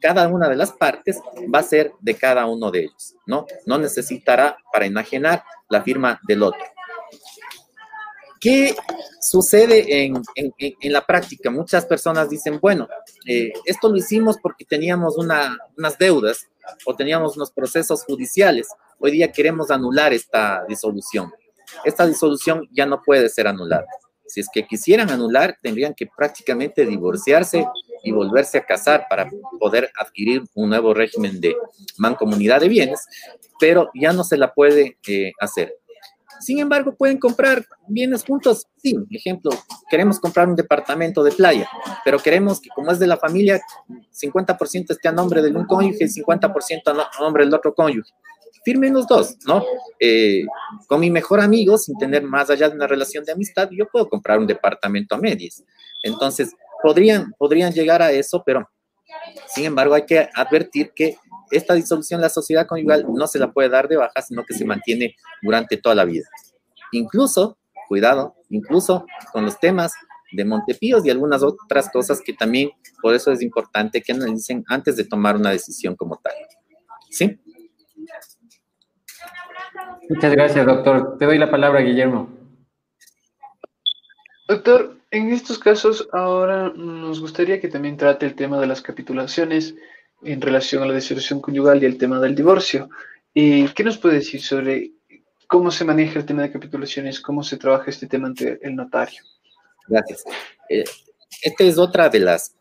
cada 0.00 0.28
una 0.28 0.48
de 0.48 0.56
las 0.56 0.72
partes 0.72 1.20
va 1.54 1.58
a 1.58 1.62
ser 1.62 1.92
de 2.00 2.14
cada 2.14 2.46
uno 2.46 2.70
de 2.70 2.84
ellos, 2.84 3.14
¿no? 3.26 3.44
No 3.66 3.76
necesitará 3.76 4.56
para 4.72 4.86
enajenar 4.86 5.44
la 5.68 5.82
firma 5.82 6.18
del 6.26 6.42
otro. 6.42 6.64
¿Qué 8.40 8.74
sucede 9.20 10.06
en, 10.06 10.22
la 10.90 11.04
práctica? 11.04 11.50
Muchas 11.50 11.84
personas 11.84 12.30
dicen, 12.30 12.58
bueno, 12.60 12.88
eh, 13.28 13.52
esto 13.66 13.90
lo 13.90 13.96
hicimos 13.98 14.38
porque 14.42 14.64
teníamos 14.64 15.18
unas 15.18 15.98
deudas 15.98 16.48
o 16.86 16.96
teníamos 16.96 17.36
unos 17.36 17.50
procesos 17.50 18.04
judiciales. 18.04 18.68
Hoy 18.98 19.10
día 19.10 19.30
queremos 19.30 19.70
anular 19.70 20.14
esta 20.14 20.64
disolución. 20.66 21.30
Esta 21.84 22.06
disolución 22.06 22.68
ya 22.72 22.86
no 22.86 23.02
puede 23.02 23.28
ser 23.28 23.46
anulada. 23.46 23.86
Si 24.26 24.40
es 24.40 24.48
que 24.52 24.66
quisieran 24.66 25.10
anular, 25.10 25.58
tendrían 25.62 25.94
que 25.94 26.06
prácticamente 26.06 26.86
divorciarse 26.86 27.66
y 28.02 28.12
volverse 28.12 28.58
a 28.58 28.64
casar 28.64 29.06
para 29.08 29.28
poder 29.60 29.90
adquirir 29.98 30.42
un 30.54 30.70
nuevo 30.70 30.94
régimen 30.94 31.40
de 31.40 31.54
mancomunidad 31.98 32.60
de 32.60 32.68
bienes, 32.68 33.06
pero 33.60 33.90
ya 33.94 34.12
no 34.12 34.24
se 34.24 34.36
la 34.36 34.52
puede 34.54 34.98
eh, 35.06 35.32
hacer. 35.38 35.76
Sin 36.40 36.58
embargo, 36.58 36.94
pueden 36.96 37.18
comprar 37.18 37.64
bienes 37.86 38.24
juntos. 38.24 38.66
Sí, 38.76 38.96
ejemplo, 39.10 39.52
queremos 39.88 40.18
comprar 40.18 40.48
un 40.48 40.56
departamento 40.56 41.22
de 41.22 41.30
playa, 41.30 41.68
pero 42.04 42.18
queremos 42.18 42.60
que 42.60 42.68
como 42.70 42.90
es 42.90 42.98
de 42.98 43.06
la 43.06 43.16
familia, 43.16 43.60
50% 44.10 44.90
esté 44.90 45.08
a 45.08 45.12
nombre 45.12 45.40
de 45.40 45.50
un 45.50 45.66
cónyuge 45.66 46.04
y 46.04 46.08
50% 46.08 46.82
a 46.88 47.20
nombre 47.20 47.44
del 47.44 47.54
otro 47.54 47.74
cónyuge. 47.74 48.10
Firmen 48.64 48.94
los 48.94 49.06
dos, 49.06 49.36
¿no? 49.46 49.64
Eh, 49.98 50.44
con 50.86 51.00
mi 51.00 51.10
mejor 51.10 51.40
amigo, 51.40 51.78
sin 51.78 51.98
tener 51.98 52.22
más 52.22 52.48
allá 52.50 52.68
de 52.68 52.76
una 52.76 52.86
relación 52.86 53.24
de 53.24 53.32
amistad, 53.32 53.68
yo 53.72 53.86
puedo 53.88 54.08
comprar 54.08 54.38
un 54.38 54.46
departamento 54.46 55.14
a 55.14 55.18
medias. 55.18 55.64
Entonces, 56.04 56.54
podrían, 56.82 57.32
podrían 57.38 57.72
llegar 57.72 58.02
a 58.02 58.12
eso, 58.12 58.42
pero 58.44 58.68
sin 59.48 59.64
embargo 59.64 59.94
hay 59.94 60.06
que 60.06 60.28
advertir 60.34 60.92
que 60.94 61.16
esta 61.50 61.74
disolución 61.74 62.20
de 62.20 62.26
la 62.26 62.30
sociedad 62.30 62.66
conyugal 62.66 63.06
no 63.12 63.26
se 63.26 63.38
la 63.38 63.52
puede 63.52 63.68
dar 63.68 63.88
de 63.88 63.96
baja, 63.96 64.22
sino 64.22 64.44
que 64.44 64.54
se 64.54 64.64
mantiene 64.64 65.16
durante 65.42 65.76
toda 65.76 65.94
la 65.94 66.04
vida. 66.04 66.26
Incluso, 66.92 67.58
cuidado, 67.88 68.34
incluso 68.48 69.06
con 69.32 69.44
los 69.44 69.58
temas 69.58 69.92
de 70.32 70.44
Montepíos 70.44 71.04
y 71.04 71.10
algunas 71.10 71.42
otras 71.42 71.90
cosas 71.90 72.20
que 72.24 72.32
también, 72.32 72.70
por 73.02 73.14
eso 73.14 73.30
es 73.32 73.42
importante 73.42 74.00
que 74.00 74.12
analicen 74.12 74.64
antes 74.68 74.96
de 74.96 75.04
tomar 75.04 75.36
una 75.36 75.50
decisión 75.50 75.94
como 75.94 76.16
tal. 76.16 76.32
¿Sí? 77.10 77.38
Muchas 80.08 80.32
gracias, 80.32 80.66
doctor. 80.66 81.16
Te 81.18 81.26
doy 81.26 81.38
la 81.38 81.50
palabra, 81.50 81.80
Guillermo. 81.80 82.28
Doctor, 84.48 84.96
en 85.10 85.30
estos 85.30 85.58
casos 85.58 86.08
ahora 86.12 86.72
nos 86.74 87.20
gustaría 87.20 87.60
que 87.60 87.68
también 87.68 87.96
trate 87.96 88.26
el 88.26 88.34
tema 88.34 88.60
de 88.60 88.66
las 88.66 88.82
capitulaciones 88.82 89.74
en 90.22 90.40
relación 90.40 90.82
a 90.82 90.86
la 90.86 90.94
disolución 90.94 91.40
conyugal 91.40 91.82
y 91.82 91.86
el 91.86 91.98
tema 91.98 92.18
del 92.20 92.34
divorcio. 92.34 92.88
¿Y 93.34 93.68
¿Qué 93.68 93.84
nos 93.84 93.98
puede 93.98 94.16
decir 94.16 94.42
sobre 94.42 94.92
cómo 95.46 95.70
se 95.70 95.84
maneja 95.84 96.18
el 96.18 96.26
tema 96.26 96.42
de 96.42 96.52
capitulaciones, 96.52 97.20
cómo 97.20 97.42
se 97.42 97.56
trabaja 97.56 97.90
este 97.90 98.06
tema 98.06 98.28
ante 98.28 98.58
el 98.62 98.76
notario? 98.76 99.22
Gracias. 99.86 100.24
Eh, 100.68 100.84
esta 101.42 101.64
es 101.64 101.78
otra 101.78 102.08
de 102.08 102.20
las 102.20 102.56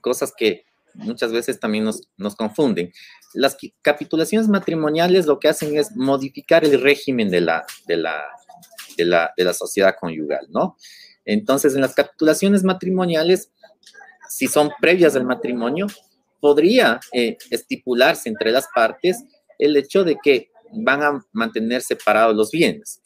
cosas 0.00 0.32
que 0.36 0.64
muchas 0.94 1.32
veces 1.32 1.60
también 1.60 1.84
nos, 1.84 2.08
nos 2.16 2.34
confunden. 2.34 2.92
Las 3.34 3.56
capitulaciones 3.82 4.48
matrimoniales 4.48 5.26
lo 5.26 5.38
que 5.38 5.48
hacen 5.48 5.76
es 5.76 5.94
modificar 5.94 6.64
el 6.64 6.80
régimen 6.80 7.30
de 7.30 7.40
la, 7.40 7.66
de 7.86 7.96
la, 7.96 8.24
de 8.96 9.04
la, 9.04 9.32
de 9.36 9.44
la 9.44 9.52
sociedad 9.52 9.94
conyugal, 9.98 10.46
¿no? 10.50 10.76
Entonces, 11.24 11.74
en 11.74 11.80
las 11.80 11.94
capitulaciones 11.94 12.62
matrimoniales, 12.62 13.50
si 14.28 14.46
son 14.46 14.70
previas 14.80 15.16
al 15.16 15.24
matrimonio, 15.24 15.86
podría 16.40 17.00
eh, 17.12 17.36
estipularse 17.50 18.28
entre 18.28 18.52
las 18.52 18.68
partes 18.74 19.24
el 19.58 19.76
hecho 19.76 20.04
de 20.04 20.16
que 20.22 20.50
van 20.72 21.02
a 21.02 21.24
mantener 21.32 21.82
separados 21.82 22.36
los 22.36 22.50
bienes, 22.50 23.00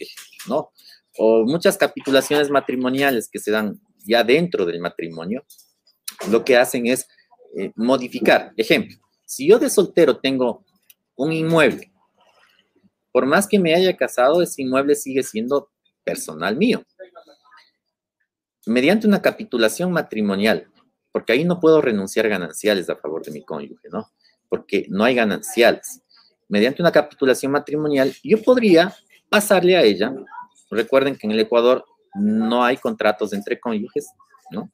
¿no? 0.48 0.72
O 1.18 1.44
muchas 1.44 1.76
capitulaciones 1.76 2.50
matrimoniales 2.50 3.28
que 3.28 3.38
se 3.38 3.50
dan 3.50 3.80
ya 4.04 4.24
dentro 4.24 4.64
del 4.66 4.80
matrimonio, 4.80 5.44
lo 6.30 6.44
que 6.44 6.56
hacen 6.56 6.86
es 6.86 7.06
eh, 7.56 7.72
modificar. 7.76 8.52
Ejemplo, 8.56 8.96
si 9.30 9.46
yo 9.46 9.60
de 9.60 9.70
soltero 9.70 10.18
tengo 10.18 10.64
un 11.14 11.32
inmueble, 11.32 11.92
por 13.12 13.26
más 13.26 13.46
que 13.46 13.60
me 13.60 13.72
haya 13.72 13.96
casado, 13.96 14.42
ese 14.42 14.62
inmueble 14.62 14.96
sigue 14.96 15.22
siendo 15.22 15.70
personal 16.02 16.56
mío. 16.56 16.82
Mediante 18.66 19.06
una 19.06 19.22
capitulación 19.22 19.92
matrimonial, 19.92 20.66
porque 21.12 21.32
ahí 21.32 21.44
no 21.44 21.60
puedo 21.60 21.80
renunciar 21.80 22.28
gananciales 22.28 22.90
a 22.90 22.96
favor 22.96 23.24
de 23.24 23.30
mi 23.30 23.44
cónyuge, 23.44 23.88
¿no? 23.92 24.10
Porque 24.48 24.86
no 24.88 25.04
hay 25.04 25.14
gananciales. 25.14 26.02
Mediante 26.48 26.82
una 26.82 26.90
capitulación 26.90 27.52
matrimonial, 27.52 28.12
yo 28.24 28.42
podría 28.42 28.96
pasarle 29.28 29.76
a 29.76 29.82
ella, 29.82 30.12
recuerden 30.72 31.16
que 31.16 31.28
en 31.28 31.34
el 31.34 31.40
Ecuador 31.40 31.84
no 32.16 32.64
hay 32.64 32.78
contratos 32.78 33.32
entre 33.32 33.60
cónyuges, 33.60 34.08
¿no? 34.50 34.72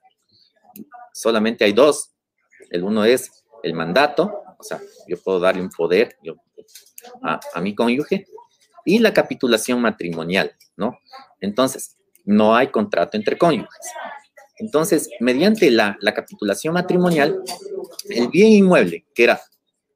Solamente 1.12 1.62
hay 1.66 1.74
dos. 1.74 2.12
El 2.70 2.84
uno 2.84 3.04
es 3.04 3.44
el 3.62 3.74
mandato, 3.74 4.44
o 4.58 4.62
sea, 4.62 4.80
yo 5.06 5.20
puedo 5.22 5.40
darle 5.40 5.62
un 5.62 5.70
poder 5.70 6.16
a, 7.22 7.60
mi 7.60 7.74
cónyuge, 7.74 8.26
y 8.84 8.98
la 8.98 9.12
capitulación 9.12 9.80
matrimonial, 9.80 10.52
¿no? 10.76 10.98
Entonces, 11.40 11.96
no 12.24 12.54
hay 12.54 12.68
contrato 12.68 13.16
entre 13.16 13.36
cónyuges. 13.36 13.90
Entonces, 14.58 15.10
mediante 15.20 15.70
la, 15.70 15.98
capitulación 16.14 16.74
matrimonial, 16.74 17.42
el 18.08 18.28
bien 18.28 18.52
inmueble, 18.52 19.04
que 19.14 19.24
era 19.24 19.40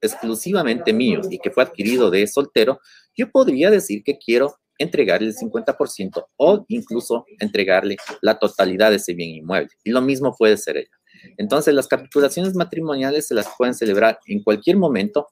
exclusivamente 0.01 0.92
mío 0.92 1.20
y 1.31 1.38
que 1.38 1.51
fue 1.51 1.62
adquirido 1.62 2.11
de 2.11 2.27
soltero, 2.27 2.81
yo 3.16 3.31
podría 3.31 3.70
decir 3.70 4.03
que 4.03 4.18
quiero 4.18 4.57
entregarle 4.79 5.29
el 5.29 5.37
50% 5.37 6.27
o 6.37 6.64
incluso 6.68 7.27
entregarle 7.38 7.96
la 8.23 8.38
totalidad 8.38 8.90
de 8.90 8.96
ese 8.96 9.14
bien 9.14 9.31
inmueble. 9.31 9.70
Y 9.85 9.90
lo 9.90 10.01
mismo 10.01 10.35
puede 10.37 10.57
ser 10.57 10.79
ella. 10.79 10.99
Entonces, 11.40 11.72
las 11.72 11.88
capitulaciones 11.88 12.55
matrimoniales 12.55 13.26
se 13.26 13.35
las 13.35 13.48
pueden 13.57 13.74
celebrar 13.74 14.18
en 14.26 14.42
cualquier 14.42 14.76
momento, 14.76 15.29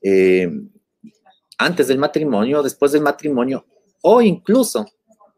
eh, 0.00 0.48
antes 1.58 1.88
del 1.88 1.98
matrimonio, 1.98 2.62
después 2.62 2.92
del 2.92 3.02
matrimonio, 3.02 3.66
o 4.00 4.22
incluso 4.22 4.86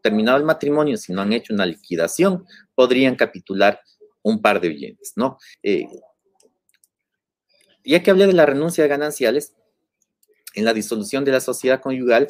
terminado 0.03 0.37
el 0.37 0.43
matrimonio, 0.43 0.97
si 0.97 1.13
no 1.13 1.23
han 1.23 1.33
hecho 1.33 1.51
una 1.51 1.65
liquidación, 1.65 2.45
podrían 2.75 3.15
capitular 3.15 3.79
un 4.21 4.39
par 4.39 4.61
de 4.61 4.69
bienes, 4.69 5.13
¿no? 5.15 5.39
Eh, 5.63 5.87
ya 7.83 8.03
que 8.03 8.11
hablé 8.11 8.27
de 8.27 8.33
la 8.33 8.45
renuncia 8.45 8.83
de 8.83 8.87
gananciales, 8.87 9.55
en 10.53 10.63
la 10.63 10.75
disolución 10.75 11.25
de 11.25 11.31
la 11.31 11.41
sociedad 11.41 11.81
conyugal, 11.81 12.27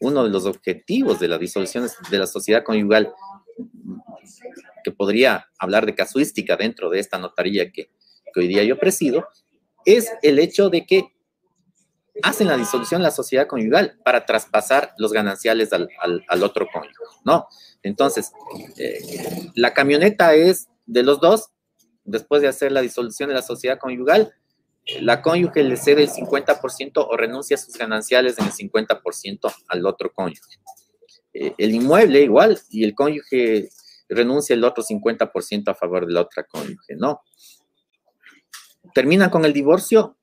uno 0.00 0.24
de 0.24 0.30
los 0.30 0.46
objetivos 0.46 1.20
de 1.20 1.28
la 1.28 1.38
disolución 1.38 1.88
de 2.10 2.18
la 2.18 2.26
sociedad 2.26 2.64
conyugal, 2.64 3.12
que 4.84 4.90
podría 4.90 5.46
hablar 5.58 5.86
de 5.86 5.94
casuística 5.94 6.56
dentro 6.56 6.90
de 6.90 7.00
esta 7.00 7.18
notaría 7.18 7.70
que, 7.70 7.90
hoy 8.36 8.48
día 8.48 8.62
yo 8.64 8.78
presido, 8.78 9.26
es 9.84 10.10
el 10.22 10.38
hecho 10.38 10.70
de 10.70 10.86
que 10.86 11.14
hacen 12.22 12.48
la 12.48 12.56
disolución 12.56 13.00
de 13.00 13.04
la 13.08 13.10
sociedad 13.10 13.46
conyugal 13.46 13.98
para 14.04 14.26
traspasar 14.26 14.92
los 14.98 15.12
gananciales 15.12 15.72
al, 15.72 16.42
otro 16.42 16.66
cónyuge, 16.72 16.94
¿no? 17.24 17.46
Entonces, 17.82 18.32
eh, 18.76 19.50
la 19.54 19.72
camioneta 19.72 20.34
es 20.34 20.68
de 20.86 21.02
los 21.02 21.20
dos, 21.20 21.50
después 22.04 22.42
de 22.42 22.48
hacer 22.48 22.72
la 22.72 22.82
disolución 22.82 23.28
de 23.28 23.34
la 23.34 23.42
sociedad 23.42 23.78
conyugal, 23.78 24.34
la 25.00 25.22
cónyuge 25.22 25.62
le 25.62 25.76
cede 25.76 26.02
el 26.02 26.10
50% 26.10 27.06
o 27.08 27.16
renuncia 27.16 27.54
a 27.54 27.58
sus 27.58 27.76
gananciales 27.76 28.38
en 28.38 28.46
el 28.46 28.52
50% 28.52 29.54
al 29.68 29.86
otro 29.86 30.12
cónyuge. 30.12 30.58
Eh, 31.32 31.54
el 31.58 31.74
inmueble 31.74 32.22
igual 32.22 32.58
y 32.70 32.84
el 32.84 32.94
cónyuge 32.94 33.68
renuncia 34.08 34.54
el 34.54 34.64
otro 34.64 34.82
50% 34.82 35.68
a 35.68 35.74
favor 35.74 36.06
de 36.06 36.12
la 36.12 36.22
otra 36.22 36.44
cónyuge, 36.44 36.96
¿no? 36.96 37.22
Termina 38.94 39.30
con 39.30 39.44
el 39.44 39.52
divorcio 39.52 40.16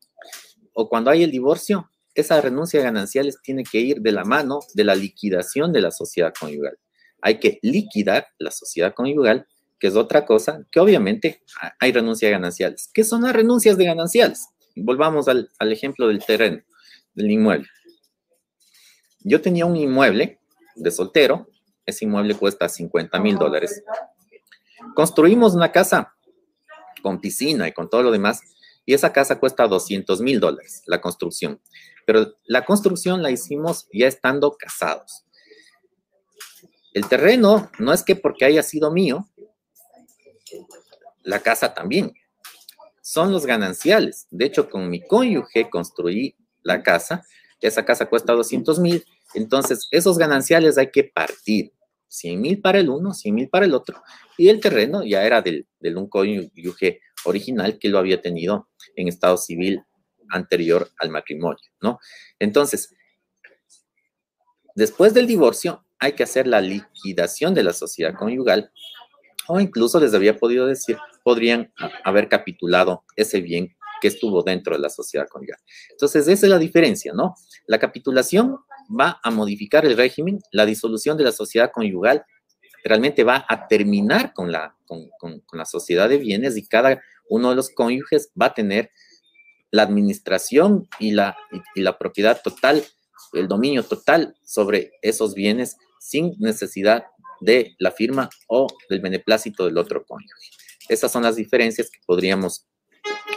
o 0.74 0.89
cuando 0.89 1.10
hay 1.10 1.24
el 1.24 1.32
divorcio, 1.32 1.89
esa 2.13 2.41
renuncia 2.41 2.80
a 2.80 2.84
gananciales 2.84 3.41
tiene 3.41 3.63
que 3.63 3.80
ir 3.80 4.02
de 4.02 4.12
la 4.12 4.24
mano 4.24 4.60
de 4.74 4.84
la 4.84 4.96
liquidación 4.96 5.72
de 5.72 5.82
la 5.82 5.91
sociedad 5.91 6.34
conyugal. 6.38 6.78
Hay 7.22 7.39
que 7.39 7.60
liquidar 7.62 8.28
la 8.38 8.52
sociedad 8.52 8.93
conyugal 8.93 9.48
que 9.80 9.88
es 9.88 9.96
otra 9.96 10.26
cosa, 10.26 10.65
que 10.72 10.80
obviamente 10.80 11.43
hay 11.80 11.91
renuncia 11.91 12.28
de 12.28 12.34
gananciales. 12.34 12.89
¿Qué 12.93 13.04
son 13.04 13.24
las 13.24 13.34
renuncias 13.34 13.78
de 13.78 13.86
gananciales? 13.86 14.48
Volvamos 14.76 15.28
al, 15.28 15.50
ejemplo 15.60 16.08
del 16.08 16.24
terreno, 16.24 16.62
del 17.13 17.32
inmueble. 17.32 17.67
Yo 19.20 19.41
tenía 19.41 19.65
un 19.65 19.76
inmueble 19.76 20.39
de 20.78 20.92
soltero, 20.92 21.48
ese 21.86 22.06
inmueble 22.06 22.36
cuesta 22.36 22.70
50 22.70 23.20
mil 23.20 23.38
dólares. 23.38 23.84
Construimos 24.96 25.56
una 25.56 25.72
casa 25.72 26.13
con 27.02 27.20
piscina 27.20 27.68
y 27.68 27.72
con 27.72 27.90
todo 27.90 28.04
lo 28.04 28.12
demás, 28.12 28.42
y 28.86 28.94
esa 28.94 29.12
casa 29.12 29.40
cuesta 29.40 29.68
200 29.68 30.22
mil 30.22 30.40
dólares, 30.40 30.84
la 30.86 31.02
construcción. 31.02 31.62
Pero 32.06 32.36
la 32.46 32.63
construcción 32.63 33.22
la 33.22 33.32
hicimos 33.32 33.88
ya 33.92 34.08
estando 34.08 34.56
casados. 34.58 35.26
El 36.94 37.08
terreno 37.08 37.70
no 37.80 37.94
es 37.94 38.04
que 38.04 38.16
porque 38.16 38.46
haya 38.46 38.63
sido 38.63 38.92
mío, 38.92 39.28
la 41.24 41.42
casa 41.42 41.74
también. 41.74 42.13
Son 43.02 43.32
los 43.32 43.46
gananciales. 43.46 44.28
De 44.32 44.46
hecho, 44.46 44.70
con 44.70 44.90
mi 44.90 45.06
cónyuge 45.06 45.70
construí 45.70 46.36
la 46.63 46.82
casa. 46.84 47.26
Esa 47.62 47.86
casa 47.86 48.08
cuesta 48.08 48.34
200 48.34 48.80
mil. 48.80 49.04
Entonces, 49.34 49.88
esos 49.91 50.17
gananciales 50.17 50.78
hay 50.78 50.91
que 50.91 51.04
partir. 51.04 51.72
100 52.10 52.39
mil 52.39 52.62
para 52.62 52.80
el 52.80 52.89
uno, 52.89 53.13
100 53.13 53.36
mil 53.36 53.50
para 53.50 53.65
el 53.65 53.74
otro. 53.74 54.02
Y 54.38 54.50
el 54.50 54.62
terreno 54.62 55.04
ya 55.04 55.26
era 55.26 55.41
del, 55.41 55.67
del 55.80 55.98
un 55.98 56.08
cónyuge 56.08 57.02
original 57.26 57.78
que 57.80 57.89
lo 57.89 58.00
había 58.00 58.22
tenido 58.22 58.70
en 58.96 59.08
estado 59.08 59.38
civil 59.38 59.84
anterior 60.30 60.89
al 61.00 61.10
matrimonio, 61.10 61.70
¿no? 61.82 62.00
Entonces, 62.39 62.93
después 64.76 65.13
del 65.13 65.28
divorcio, 65.28 65.86
hay 66.00 66.13
que 66.13 66.24
hacer 66.24 66.48
la 66.48 66.62
liquidación 66.62 67.54
de 67.54 67.63
la 67.63 67.74
sociedad 67.74 68.13
conyugal 68.15 68.72
o 69.48 69.60
incluso 69.60 70.00
les 70.00 70.13
había 70.13 70.38
podido 70.38 70.67
decir, 70.67 70.98
podrían 71.24 71.72
haber 72.04 72.28
capitulado 72.28 73.04
ese 73.15 73.41
bien 73.41 73.77
que 74.02 74.08
estuvo 74.08 74.44
dentro 74.44 74.76
de 74.76 74.82
la 74.82 74.90
sociedad 74.90 75.28
conyugal. 75.28 75.60
Entonces, 75.92 76.28
esa 76.28 76.46
es 76.46 76.50
la 76.50 76.60
diferencia, 76.60 77.14
¿no? 77.14 77.36
La 77.66 77.80
capitulación 77.80 78.58
va 78.90 79.20
a 79.24 79.32
modificar 79.32 79.86
el 79.86 79.98
régimen, 79.98 80.40
la 80.52 80.66
disolución 80.66 81.18
de 81.18 81.24
la 81.24 81.32
sociedad 81.32 81.72
conyugal 81.74 82.26
realmente 82.84 83.24
va 83.24 83.46
a 83.48 83.68
terminar 83.68 84.34
con 84.34 84.52
la, 84.52 84.76
con, 84.86 85.10
la 85.52 85.66
sociedad 85.66 86.10
de 86.10 86.18
bienes 86.18 86.58
y 86.58 86.68
cada 86.68 87.02
uno 87.30 87.50
de 87.50 87.56
los 87.56 87.70
cónyuges 87.70 88.32
va 88.40 88.48
a 88.48 88.54
tener 88.54 88.92
la 89.72 89.84
administración 89.84 90.88
y 91.00 91.12
la, 91.12 91.38
y 91.76 91.82
la 91.82 91.98
propiedad 91.98 92.42
total, 92.42 92.84
el 93.34 93.48
dominio 93.48 93.84
total 93.84 94.36
sobre 94.44 94.92
esos 95.02 95.34
bienes 95.34 95.76
sin 96.00 96.36
necesidad 96.40 97.06
de 97.42 97.76
la 97.80 97.92
firma 97.92 98.30
o 98.48 98.68
del 98.90 99.02
beneplácito 99.02 99.66
del 99.66 99.78
otro 99.78 100.06
cónyuge. 100.06 100.50
Esas 100.88 101.12
son 101.12 101.24
las 101.24 101.36
diferencias 101.36 101.90
que 101.90 102.00
podríamos 102.06 102.66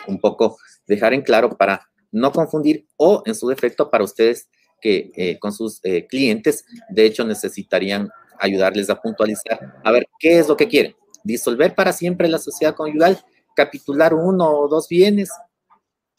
un 0.06 0.20
poco 0.20 0.58
dejar 0.86 1.14
en 1.14 1.22
claro 1.22 1.56
para 1.56 1.88
no 2.12 2.32
confundir 2.32 2.86
o 2.96 3.22
en 3.26 3.34
su 3.34 3.48
defecto 3.48 3.90
para 3.90 4.04
ustedes 4.04 4.48
que 4.80 5.10
eh, 5.14 5.38
con 5.38 5.52
sus 5.52 5.80
eh, 5.84 6.06
clientes 6.06 6.64
de 6.88 7.04
hecho 7.04 7.24
necesitarían 7.24 8.08
ayudarles 8.38 8.88
a 8.88 9.00
puntualizar 9.00 9.80
a 9.84 9.90
ver 9.92 10.08
qué 10.18 10.38
es 10.38 10.48
lo 10.48 10.56
que 10.56 10.68
quieren. 10.68 10.94
Disolver 11.22 11.74
para 11.74 11.92
siempre 11.92 12.28
la 12.28 12.38
sociedad 12.38 12.74
conyugal, 12.74 13.22
capitular 13.54 14.14
uno 14.14 14.50
o 14.50 14.68
dos 14.68 14.88
bienes, 14.88 15.30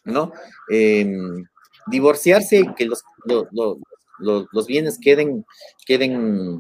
¿no? 0.04 0.32
Em, 0.70 1.44
divorciarse 1.88 2.64
que 2.78 2.86
los, 2.86 3.04
los 4.20 4.68
bienes 4.68 5.00
queden, 5.00 5.44
queden 5.86 6.60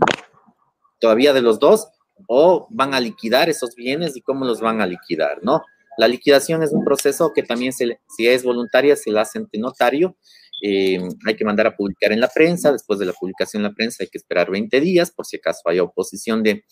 todavía 0.99 1.34
de 1.34 1.41
los 1.41 1.60
dos 1.60 1.88
o 2.27 2.67
van 2.71 2.93
a 2.93 2.99
liquidar 2.99 3.49
esos 3.49 3.75
bienes 3.75 4.15
y 4.15 4.21
cómo 4.21 4.45
los 4.45 4.60
van 4.60 4.81
a 4.81 4.88
liquidar, 4.88 5.39
¿no? 5.43 5.63
La 5.97 6.08
liquidación 6.08 6.63
es 6.63 6.71
un 6.71 6.84
proceso 6.84 7.32
que 7.34 7.43
también, 7.43 7.73
se, 7.73 7.99
si 8.15 8.27
es 8.27 8.43
voluntaria, 8.43 8.95
se 8.95 9.12
la 9.12 9.21
hace 9.21 9.39
ante 9.39 9.58
notario. 9.58 10.15
Eh, 10.63 10.99
hay 11.25 11.36
que 11.36 11.43
mandar 11.43 11.67
a 11.67 11.75
publicar 11.75 12.12
en 12.12 12.19
la 12.19 12.27
prensa. 12.27 12.71
Después 12.71 12.99
de 12.99 13.06
la 13.06 13.13
publicación 13.13 13.62
en 13.62 13.69
la 13.69 13.75
prensa 13.75 14.04
hay 14.04 14.10
que 14.10 14.17
esperar 14.17 14.49
20 14.49 14.80
días 14.80 15.12
por 15.12 15.25
si 15.25 15.38
acaso 15.38 15.62
hay 15.65 15.80
oposición 15.80 16.43
de, 16.43 16.63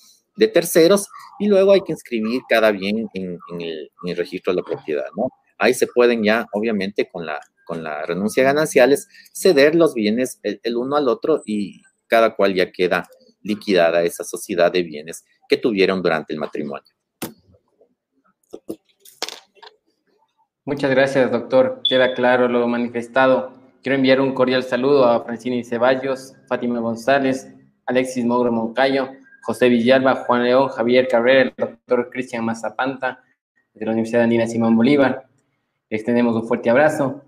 terceros. 0.54 1.08
Y 1.40 1.48
luego 1.48 1.74
hay 1.74 1.82
que 1.82 1.92
inscribir 1.92 2.42
cada 2.48 2.72
bien 2.72 3.08
en, 3.14 3.38
el, 3.60 4.16
registro 4.16 4.54
de 4.54 4.62
la 4.62 4.64
propiedad. 4.64 5.06
Ahí 5.58 5.74
se 5.74 5.88
pueden 5.88 6.24
ya, 6.24 6.46
obviamente, 6.54 7.10
con 7.12 7.26
la, 7.26 7.42
con 7.66 7.84
la 7.84 8.06
renuncia 8.06 8.44
gananciales, 8.44 9.08
ceder 9.34 9.76
los 9.76 9.94
bienes 9.94 10.40
el 10.44 10.78
uno 10.78 10.96
al 10.96 11.10
otro 11.10 11.42
y 11.46 11.82
cada 12.08 12.36
cual 12.36 12.54
ya 12.56 12.72
queda 12.72 13.08
liquidada 13.42 14.04
esa 14.04 14.24
sociedad 14.24 14.72
de 14.72 14.84
bienes 14.84 15.24
que 15.48 15.58
tuvieron 15.58 16.02
durante 16.02 16.34
el 16.34 16.40
matrimonio. 16.40 16.99
Muchas 20.70 20.92
gracias, 20.92 21.32
doctor. 21.32 21.82
Queda 21.90 22.14
claro 22.14 22.48
lo 22.48 22.68
manifestado. 22.68 23.54
Quiero 23.82 23.96
enviar 23.96 24.22
un 24.22 24.36
cordial 24.36 24.62
saludo 24.62 25.04
a 25.06 25.26
Francini 25.26 25.64
Ceballos, 25.64 26.36
Fátima 26.48 26.80
González, 26.80 27.52
Alexis 27.88 28.24
Mogro 28.24 28.52
Moncayo, 28.52 29.10
José 29.42 29.68
Villalba, 29.68 30.14
Juan 30.14 30.44
León, 30.44 30.70
Javier 30.70 31.08
Cabrera, 31.08 31.42
el 31.42 31.54
doctor 31.58 32.12
Cristian 32.12 32.46
Mazapanta, 32.46 33.24
de 33.74 33.84
la 33.84 33.94
Universidad 33.94 34.22
Andina 34.22 34.46
Simón 34.46 34.78
Bolívar. 34.78 35.26
Les 35.90 36.04
tenemos 36.04 36.36
un 36.36 36.48
fuerte 36.48 36.70
abrazo. 36.70 37.24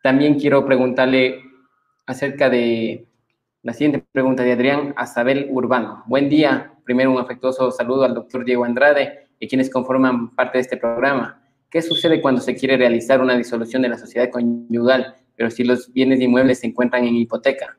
También 0.00 0.38
quiero 0.38 0.64
preguntarle 0.64 1.40
acerca 2.06 2.48
de 2.48 3.08
la 3.62 3.72
siguiente 3.72 4.06
pregunta 4.12 4.44
de 4.44 4.52
Adrián 4.52 4.94
Azabel 4.96 5.48
Urbano. 5.50 6.04
Buen 6.06 6.28
día. 6.28 6.74
Primero 6.84 7.10
un 7.10 7.18
afectuoso 7.18 7.72
saludo 7.72 8.04
al 8.04 8.14
doctor 8.14 8.44
Diego 8.44 8.64
Andrade 8.64 9.30
y 9.40 9.48
quienes 9.48 9.68
conforman 9.68 10.32
parte 10.36 10.58
de 10.58 10.62
este 10.62 10.76
programa. 10.76 11.41
¿Qué 11.72 11.80
sucede 11.80 12.20
cuando 12.20 12.42
se 12.42 12.54
quiere 12.54 12.76
realizar 12.76 13.22
una 13.22 13.34
disolución 13.34 13.80
de 13.80 13.88
la 13.88 13.96
sociedad 13.96 14.28
conyugal, 14.30 15.16
pero 15.34 15.50
si 15.50 15.64
los 15.64 15.90
bienes 15.90 16.20
inmuebles 16.20 16.60
se 16.60 16.66
encuentran 16.66 17.02
en 17.04 17.16
hipoteca? 17.16 17.78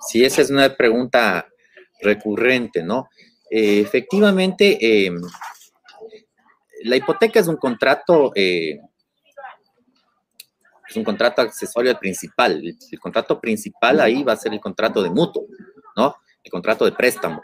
Sí, 0.00 0.24
esa 0.24 0.42
es 0.42 0.50
una 0.50 0.68
pregunta 0.76 1.46
recurrente, 2.02 2.82
¿no? 2.82 3.08
Eh, 3.48 3.78
efectivamente, 3.78 4.76
eh, 4.80 5.12
la 6.82 6.96
hipoteca 6.96 7.38
es 7.38 7.46
un 7.46 7.56
contrato 7.56 8.32
eh, 8.34 8.80
es 10.88 10.96
un 10.96 11.04
contrato 11.04 11.40
accesorio 11.40 11.92
al 11.92 12.00
principal. 12.00 12.62
El, 12.64 12.98
contrato 12.98 13.40
principal 13.40 14.00
ahí 14.00 14.24
va 14.24 14.32
a 14.32 14.36
ser 14.36 14.52
el 14.52 14.60
contrato 14.60 15.04
de 15.04 15.10
mutuo, 15.10 15.46
¿no? 15.96 16.16
El 16.42 16.50
contrato 16.50 16.84
de 16.84 16.90
préstamo. 16.90 17.40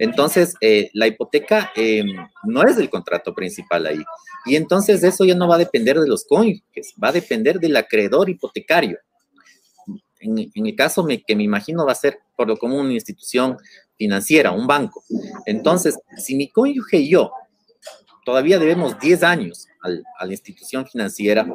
Entonces, 0.00 0.54
eh, 0.62 0.90
la 0.94 1.06
hipoteca 1.06 1.72
em, 1.76 2.06
no 2.44 2.62
es 2.62 2.78
el 2.78 2.88
contrato 2.88 3.34
principal 3.34 3.86
ahí. 3.86 4.02
Y 4.46 4.56
entonces 4.56 5.04
eso 5.04 5.26
ya 5.26 5.34
no 5.34 5.46
va 5.46 5.56
a 5.56 5.58
depender 5.58 6.00
de 6.00 6.08
los 6.08 6.24
cónyuges, 6.24 6.94
va 7.02 7.08
a 7.08 7.12
depender 7.12 7.60
del 7.60 7.76
acreedor 7.76 8.30
hipotecario. 8.30 8.98
En, 10.20 10.38
el 10.54 10.74
caso 10.74 11.06
que 11.06 11.36
me 11.36 11.42
imagino 11.42 11.84
va 11.84 11.92
a 11.92 11.96
ser 11.96 12.18
por 12.34 12.48
lo 12.48 12.56
común 12.56 12.86
una 12.86 12.94
institución 12.94 13.58
financiera, 13.98 14.52
un 14.52 14.66
banco. 14.66 15.04
Entonces, 15.44 15.98
si 16.16 16.34
mi 16.34 16.48
cónyuge 16.48 16.96
y 16.96 17.10
yo 17.10 17.30
todavía 18.24 18.58
debemos 18.58 18.98
10 18.98 19.22
años 19.22 19.66
a 19.82 20.24
la 20.24 20.32
institución 20.32 20.86
financiera 20.86 21.46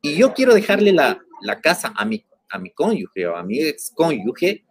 y 0.00 0.16
yo 0.16 0.34
quiero 0.34 0.52
dejarle 0.52 0.92
la, 0.92 1.20
casa 1.62 1.92
a 1.96 2.04
mi, 2.04 2.24
a 2.50 2.58
mi 2.58 2.70
cónyuge 2.70 3.24
o 3.28 3.36
a 3.36 3.44
mi 3.44 3.60
ex 3.60 3.92
cónyuge, 3.94 4.64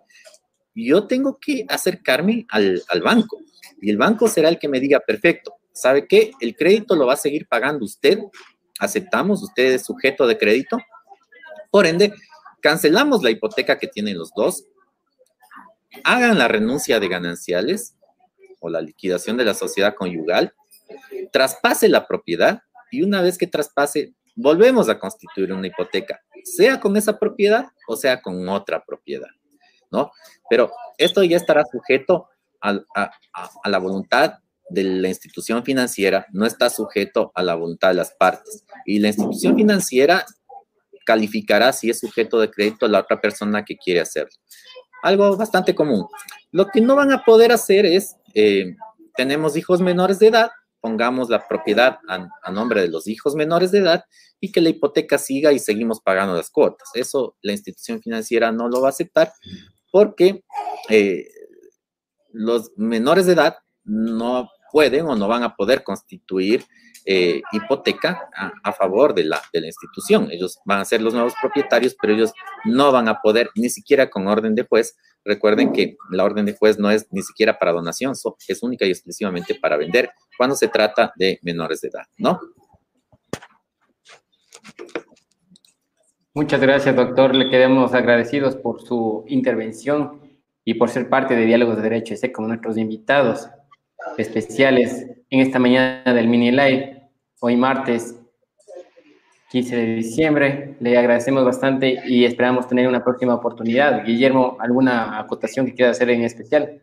yo 0.74 1.08
tengo 1.08 1.38
que 1.40 1.66
acercarme 1.70 2.46
al, 2.50 2.82
al 2.90 3.02
banco. 3.02 3.40
Y 3.82 3.90
el 3.90 3.98
banco 3.98 4.28
será 4.28 4.50
el 4.50 4.60
que 4.60 4.68
me 4.68 4.80
diga, 4.80 5.00
perfecto, 5.00 5.56
¿sabe 5.74 6.08
qué? 6.08 6.32
El 6.40 6.56
crédito 6.56 6.96
lo 6.96 7.08
va 7.08 7.14
a 7.14 7.18
seguir 7.18 7.48
pagando 7.48 7.86
usted, 7.86 8.20
aceptamos, 8.80 9.44
usted 9.44 9.74
es 9.74 9.86
sujeto 9.86 10.28
de 10.28 10.38
crédito, 10.38 10.78
por 11.70 11.86
ende, 11.86 12.14
cancelamos 12.62 13.24
la 13.24 13.32
hipoteca 13.32 13.80
que 13.80 13.88
tienen 13.88 14.18
los 14.18 14.34
dos, 14.34 14.66
hagan 16.04 16.38
la 16.38 16.48
renuncia 16.48 17.00
de 17.00 17.08
gananciales 17.08 17.96
o 18.60 18.70
la 18.70 18.82
liquidación 18.82 19.38
de 19.38 19.46
la 19.46 19.54
sociedad 19.54 19.96
conyugal, 19.96 20.54
traspase 21.32 21.90
la 21.90 22.08
propiedad 22.08 22.62
y 22.92 23.02
una 23.04 23.22
vez 23.22 23.38
que 23.38 23.48
traspase, 23.48 24.14
volvemos 24.36 24.90
a 24.90 25.00
constituir 25.00 25.54
una 25.54 25.68
hipoteca, 25.68 26.22
sea 26.44 26.80
con 26.80 26.98
esa 26.98 27.18
propiedad 27.18 27.68
o 27.88 27.96
sea 27.96 28.22
con 28.22 28.48
otra 28.50 28.84
propiedad, 28.84 29.30
¿no? 29.92 30.12
Pero 30.50 30.72
esto 30.98 31.24
ya 31.24 31.38
estará 31.38 31.64
sujeto 31.72 32.28
a, 32.62 32.80
a 32.96 33.70
la 33.70 33.78
voluntad 33.80 34.36
de 34.70 34.84
la 34.84 35.10
institución 35.10 35.64
financiera, 35.64 36.26
no 36.32 36.46
está 36.46 36.70
sujeto 36.70 37.32
a 37.36 37.44
la 37.44 37.56
voluntad 37.56 37.90
de 37.90 37.96
las 37.96 38.12
partes. 38.12 38.66
Y 38.86 39.00
la 39.00 39.10
institución 39.10 39.56
financiera 39.56 40.26
calificará 41.06 41.74
si 41.74 41.90
es 41.90 42.00
sujeto 42.00 42.40
de 42.40 42.50
crédito 42.50 42.86
a 42.86 42.90
la 42.90 43.00
otra 43.00 43.20
persona 43.20 43.66
que 43.66 43.78
quiere 43.78 44.00
hacerlo. 44.00 44.32
Algo 45.04 45.36
bastante 45.36 45.76
común. 45.76 46.06
Lo 46.52 46.68
que 46.68 46.82
no 46.82 46.96
van 46.96 47.12
a 47.12 47.24
poder 47.24 47.52
hacer 47.52 47.86
es, 47.86 48.16
eh, 48.34 48.76
tenemos 49.16 49.58
hijos 49.58 49.82
menores 49.82 50.20
de 50.20 50.28
edad, 50.28 50.52
pongamos 50.80 51.30
la 51.30 51.48
propiedad 51.48 52.00
a, 52.08 52.52
nombre 52.52 52.82
de 52.82 52.88
los 52.88 53.08
hijos 53.08 53.36
menores 53.36 53.72
de 53.72 53.80
edad 53.80 54.06
y 54.40 54.52
que 54.52 54.62
la 54.62 54.70
hipoteca 54.70 55.18
siga 55.18 55.52
y 55.52 55.60
seguimos 55.60 56.02
pagando 56.02 56.36
las 56.36 56.50
cuotas. 56.50 56.90
Eso 56.94 57.36
la 57.42 57.52
institución 57.52 58.02
financiera 58.02 58.52
no 58.52 58.68
lo 58.68 58.82
va 58.82 58.88
a 58.88 58.92
aceptar 58.92 59.32
porque 59.92 60.44
eh, 60.90 61.28
los 62.32 62.72
menores 62.78 63.26
de 63.26 63.34
edad 63.34 63.58
no 63.84 64.50
pueden 64.72 65.06
o 65.06 65.16
no 65.16 65.28
van 65.28 65.44
a 65.44 65.56
poder 65.56 65.84
constituir 65.84 66.66
eh, 67.06 67.42
hipoteca 67.52 68.30
a, 68.64 68.72
favor 68.74 69.16
de 69.16 69.24
la, 69.24 69.42
de 69.52 69.62
la 69.62 69.68
institución. 69.68 70.30
Ellos 70.32 70.60
van 70.66 70.80
a 70.80 70.86
ser 70.86 71.02
los 71.02 71.14
nuevos 71.14 71.34
propietarios, 71.42 71.96
pero 72.00 72.14
ellos 72.14 72.32
no 72.64 72.92
van 72.92 73.08
a 73.08 73.22
poder, 73.22 73.50
ni 73.56 73.70
siquiera 73.70 74.10
con 74.10 74.28
orden 74.28 74.54
de 74.54 74.64
juez. 74.64 74.96
Recuerden 75.26 75.74
que 75.74 75.98
la 76.12 76.24
orden 76.24 76.46
de 76.46 76.54
juez 76.54 76.78
no 76.78 76.92
es 76.92 77.08
ni 77.12 77.24
siquiera 77.24 77.58
para 77.58 77.72
donación, 77.72 78.14
es 78.48 78.64
única 78.64 78.86
y 78.86 78.92
exclusivamente 78.92 79.56
para 79.56 79.78
vender 79.78 80.12
cuando 80.38 80.56
se 80.56 80.68
trata 80.68 81.12
de 81.16 81.40
menores 81.42 81.82
de 81.82 81.90
edad, 81.90 82.06
¿no? 82.18 82.40
Muchas 86.34 86.62
gracias, 86.62 86.96
doctor. 86.96 87.36
Le 87.36 87.50
quedamos 87.50 87.94
agradecidos 87.94 88.56
por 88.56 88.82
su 88.82 89.26
intervención 89.28 90.22
y 90.64 90.76
por 90.76 90.88
ser 90.88 91.10
parte 91.10 91.36
de 91.36 91.46
Diálogos 91.46 91.76
de 91.76 91.82
Derecho 91.84 92.14
ese 92.14 92.32
con 92.32 92.48
nuestros 92.48 92.78
invitados 92.78 93.50
especiales 94.18 95.08
en 95.30 95.42
esta 95.42 95.60
mañana 95.60 96.14
del 96.14 96.30
mini 96.30 96.52
live, 96.52 97.02
hoy 97.42 97.58
martes 97.58 98.18
15 99.50 99.76
de 99.76 99.96
diciembre. 99.96 100.78
Le 100.80 100.98
agradecemos 100.98 101.44
bastante 101.44 102.02
y 102.06 102.24
esperamos 102.24 102.66
tener 102.66 102.88
una 102.88 103.04
próxima 103.04 103.36
oportunidad. 103.36 104.06
Guillermo, 104.06 104.56
¿alguna 104.62 105.20
acotación 105.20 105.66
que 105.66 105.74
quiera 105.74 105.92
hacer 105.92 106.12
en 106.12 106.24
especial? 106.24 106.82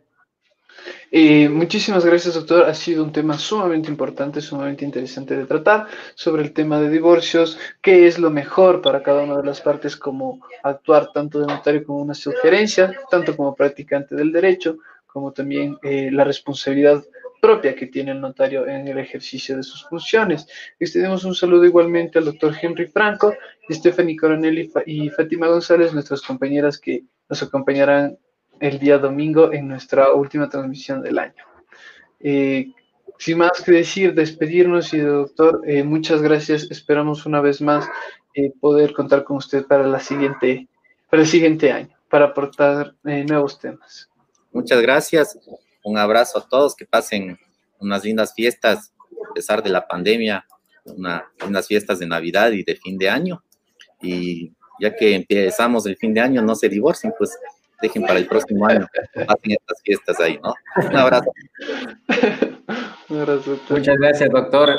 Eh, 1.11 1.49
muchísimas 1.49 2.05
gracias, 2.05 2.35
doctor. 2.35 2.65
Ha 2.65 2.73
sido 2.73 3.03
un 3.03 3.11
tema 3.11 3.37
sumamente 3.37 3.89
importante, 3.89 4.41
sumamente 4.41 4.85
interesante 4.85 5.35
de 5.35 5.45
tratar 5.45 5.87
sobre 6.13 6.43
el 6.43 6.53
tema 6.53 6.79
de 6.79 6.89
divorcios, 6.89 7.57
qué 7.81 8.07
es 8.07 8.19
lo 8.19 8.29
mejor 8.29 8.81
para 8.81 9.01
cada 9.01 9.23
una 9.23 9.37
de 9.37 9.45
las 9.45 9.61
partes, 9.61 9.95
como 9.95 10.39
actuar 10.63 11.11
tanto 11.11 11.39
de 11.39 11.47
notario 11.47 11.83
como 11.83 11.99
una 11.99 12.13
sugerencia, 12.13 12.93
tanto 13.09 13.35
como 13.35 13.55
practicante 13.55 14.15
del 14.15 14.31
derecho, 14.31 14.77
como 15.07 15.31
también 15.31 15.77
eh, 15.81 16.11
la 16.11 16.23
responsabilidad 16.23 17.03
propia 17.41 17.73
que 17.73 17.87
tiene 17.87 18.11
el 18.11 18.21
notario 18.21 18.67
en 18.67 18.87
el 18.87 18.99
ejercicio 18.99 19.55
de 19.57 19.63
sus 19.63 19.85
funciones. 19.87 20.45
Extendemos 20.79 21.23
un 21.23 21.33
saludo 21.33 21.65
igualmente 21.65 22.19
al 22.19 22.25
doctor 22.25 22.53
Henry 22.61 22.85
Franco, 22.85 23.33
Stephanie 23.69 24.17
Coronel 24.17 24.69
y 24.85 25.09
Fátima 25.09 25.47
González, 25.47 25.93
nuestras 25.93 26.21
compañeras 26.21 26.77
que 26.77 27.03
nos 27.29 27.41
acompañarán 27.41 28.17
el 28.59 28.79
día 28.79 28.97
domingo 28.97 29.51
en 29.51 29.67
nuestra 29.67 30.13
última 30.13 30.49
transmisión 30.49 31.01
del 31.01 31.19
año. 31.19 31.43
Eh, 32.19 32.73
sin 33.17 33.37
más 33.37 33.61
que 33.61 33.71
decir, 33.71 34.13
despedirnos 34.13 34.93
y 34.93 34.99
doctor, 34.99 35.61
eh, 35.65 35.83
muchas 35.83 36.21
gracias. 36.21 36.69
Esperamos 36.71 37.25
una 37.25 37.41
vez 37.41 37.61
más 37.61 37.85
poder 38.61 38.93
contar 38.93 39.25
con 39.25 39.37
usted 39.37 39.65
para, 39.65 39.85
la 39.85 39.99
siguiente, 39.99 40.69
para 41.09 41.23
el 41.23 41.27
siguiente 41.27 41.71
año, 41.73 41.93
para 42.09 42.25
aportar 42.25 42.95
nuevos 43.03 43.59
temas. 43.59 44.09
Muchas 44.51 44.81
gracias. 44.81 45.37
Un 45.83 45.97
abrazo 45.97 46.39
a 46.39 46.47
todos. 46.47 46.75
Que 46.75 46.85
pasen 46.85 47.37
unas 47.79 48.03
lindas 48.03 48.33
fiestas, 48.33 48.93
a 49.29 49.33
pesar 49.33 49.63
de 49.63 49.69
la 49.69 49.87
pandemia, 49.87 50.45
unas 51.45 51.67
fiestas 51.67 51.99
de 51.99 52.07
Navidad 52.07 52.51
y 52.51 52.63
de 52.63 52.75
fin 52.75 52.97
de 52.97 53.09
año. 53.09 53.43
Y 54.01 54.53
ya 54.79 54.95
que 54.95 55.15
empezamos 55.15 55.85
el 55.85 55.97
fin 55.97 56.13
de 56.13 56.21
año, 56.21 56.41
no 56.41 56.55
se 56.55 56.69
divorcien, 56.69 57.13
pues 57.17 57.37
dejen 57.81 58.03
para 58.03 58.19
el 58.19 58.27
próximo 58.27 58.65
año. 58.65 58.87
Pasen 59.13 59.51
estas 59.51 59.81
fiestas 59.83 60.19
ahí, 60.19 60.39
¿no? 60.43 60.53
Un 60.87 60.95
abrazo. 60.95 61.31
Un 63.09 63.19
abrazo. 63.19 63.59
Muchas 63.69 63.95
gracias, 63.97 64.29
doctor. 64.29 64.69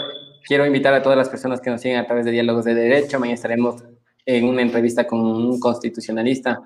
Quiero 0.47 0.67
invitar 0.67 0.95
a 0.95 1.03
todas 1.03 1.19
las 1.19 1.29
personas 1.29 1.61
que 1.61 1.71
nos 1.71 1.81
siguen 1.81 1.99
a 1.99 2.07
través 2.07 2.25
de 2.25 2.31
Diálogos 2.31 2.65
de 2.65 2.75
Derecho. 2.75 3.19
Mañana 3.19 3.35
estaremos 3.35 3.83
en 4.27 4.45
una 4.45 4.63
entrevista 4.63 5.07
con 5.07 5.21
un 5.21 5.59
constitucionalista 5.61 6.61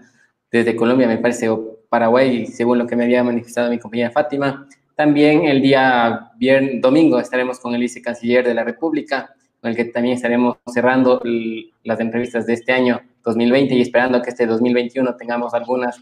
desde 0.50 0.76
Colombia, 0.76 1.08
me 1.08 1.18
parece, 1.18 1.48
o 1.48 1.78
Paraguay, 1.88 2.46
según 2.46 2.78
lo 2.78 2.86
que 2.86 2.96
me 2.96 3.04
había 3.04 3.24
manifestado 3.24 3.70
mi 3.70 3.78
compañera 3.78 4.10
Fátima. 4.10 4.68
También 4.94 5.44
el 5.44 5.60
día 5.60 6.30
viernes, 6.36 6.80
domingo 6.80 7.18
estaremos 7.18 7.58
con 7.58 7.74
el 7.74 7.80
vicecanciller 7.80 8.46
de 8.46 8.54
la 8.54 8.62
República, 8.62 9.34
con 9.60 9.70
el 9.70 9.76
que 9.76 9.86
también 9.86 10.16
estaremos 10.16 10.58
cerrando 10.72 11.20
las 11.82 12.00
entrevistas 12.00 12.46
de 12.46 12.54
este 12.54 12.72
año 12.72 13.00
2020 13.24 13.74
y 13.74 13.80
esperando 13.80 14.22
que 14.22 14.30
este 14.30 14.46
2021 14.46 15.16
tengamos 15.16 15.54
algunas 15.54 16.00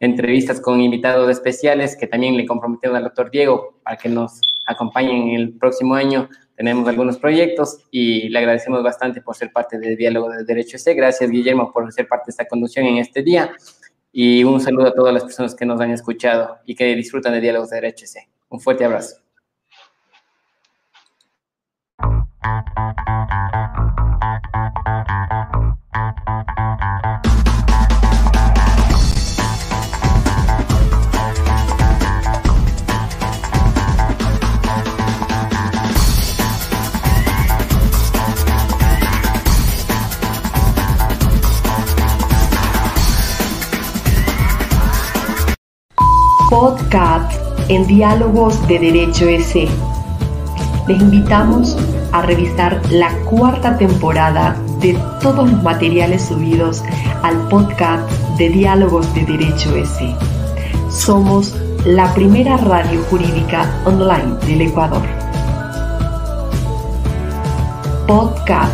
entrevistas 0.00 0.60
con 0.60 0.80
invitados 0.80 1.30
especiales 1.30 1.96
que 1.96 2.06
también 2.06 2.36
le 2.36 2.46
comprometemos 2.46 2.96
al 2.96 3.04
doctor 3.04 3.30
Diego 3.30 3.78
para 3.82 3.96
que 3.96 4.08
nos 4.08 4.40
acompañen 4.66 5.28
en 5.28 5.36
el 5.36 5.58
próximo 5.58 5.94
año 5.94 6.28
tenemos 6.56 6.86
algunos 6.88 7.18
proyectos 7.18 7.78
y 7.90 8.28
le 8.28 8.38
agradecemos 8.38 8.82
bastante 8.82 9.20
por 9.20 9.34
ser 9.34 9.50
parte 9.52 9.78
del 9.78 9.96
Diálogo 9.96 10.28
de 10.30 10.44
Derecho 10.44 10.78
C. 10.78 10.94
Gracias, 10.94 11.28
Guillermo, 11.30 11.72
por 11.72 11.92
ser 11.92 12.06
parte 12.06 12.26
de 12.26 12.30
esta 12.30 12.46
conducción 12.46 12.86
en 12.86 12.98
este 12.98 13.22
día. 13.22 13.52
Y 14.12 14.44
un 14.44 14.60
saludo 14.60 14.88
a 14.88 14.94
todas 14.94 15.12
las 15.12 15.24
personas 15.24 15.54
que 15.54 15.66
nos 15.66 15.80
han 15.80 15.90
escuchado 15.90 16.58
y 16.64 16.76
que 16.76 16.94
disfrutan 16.94 17.32
de 17.32 17.40
Diálogos 17.40 17.70
de 17.70 17.76
Derecho 17.76 18.06
C. 18.06 18.28
Un 18.48 18.60
fuerte 18.60 18.84
abrazo. 18.84 19.16
Podcast 46.54 47.32
en 47.68 47.84
Diálogos 47.88 48.64
de 48.68 48.78
Derecho 48.78 49.26
EC. 49.26 49.68
Les 50.86 51.00
invitamos 51.00 51.76
a 52.12 52.22
revisar 52.22 52.80
la 52.92 53.10
cuarta 53.24 53.76
temporada 53.76 54.56
de 54.78 54.96
todos 55.20 55.50
los 55.50 55.62
materiales 55.64 56.26
subidos 56.26 56.84
al 57.24 57.48
podcast 57.48 58.08
de 58.38 58.50
Diálogos 58.50 59.12
de 59.14 59.24
Derecho 59.24 59.74
EC. 59.74 60.14
Somos 60.92 61.56
la 61.86 62.14
primera 62.14 62.56
radio 62.56 63.02
jurídica 63.10 63.68
online 63.84 64.36
del 64.46 64.60
Ecuador. 64.60 65.02
Podcast, 68.06 68.72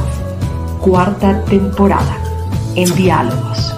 cuarta 0.82 1.42
temporada 1.46 2.18
en 2.76 2.94
Diálogos. 2.94 3.69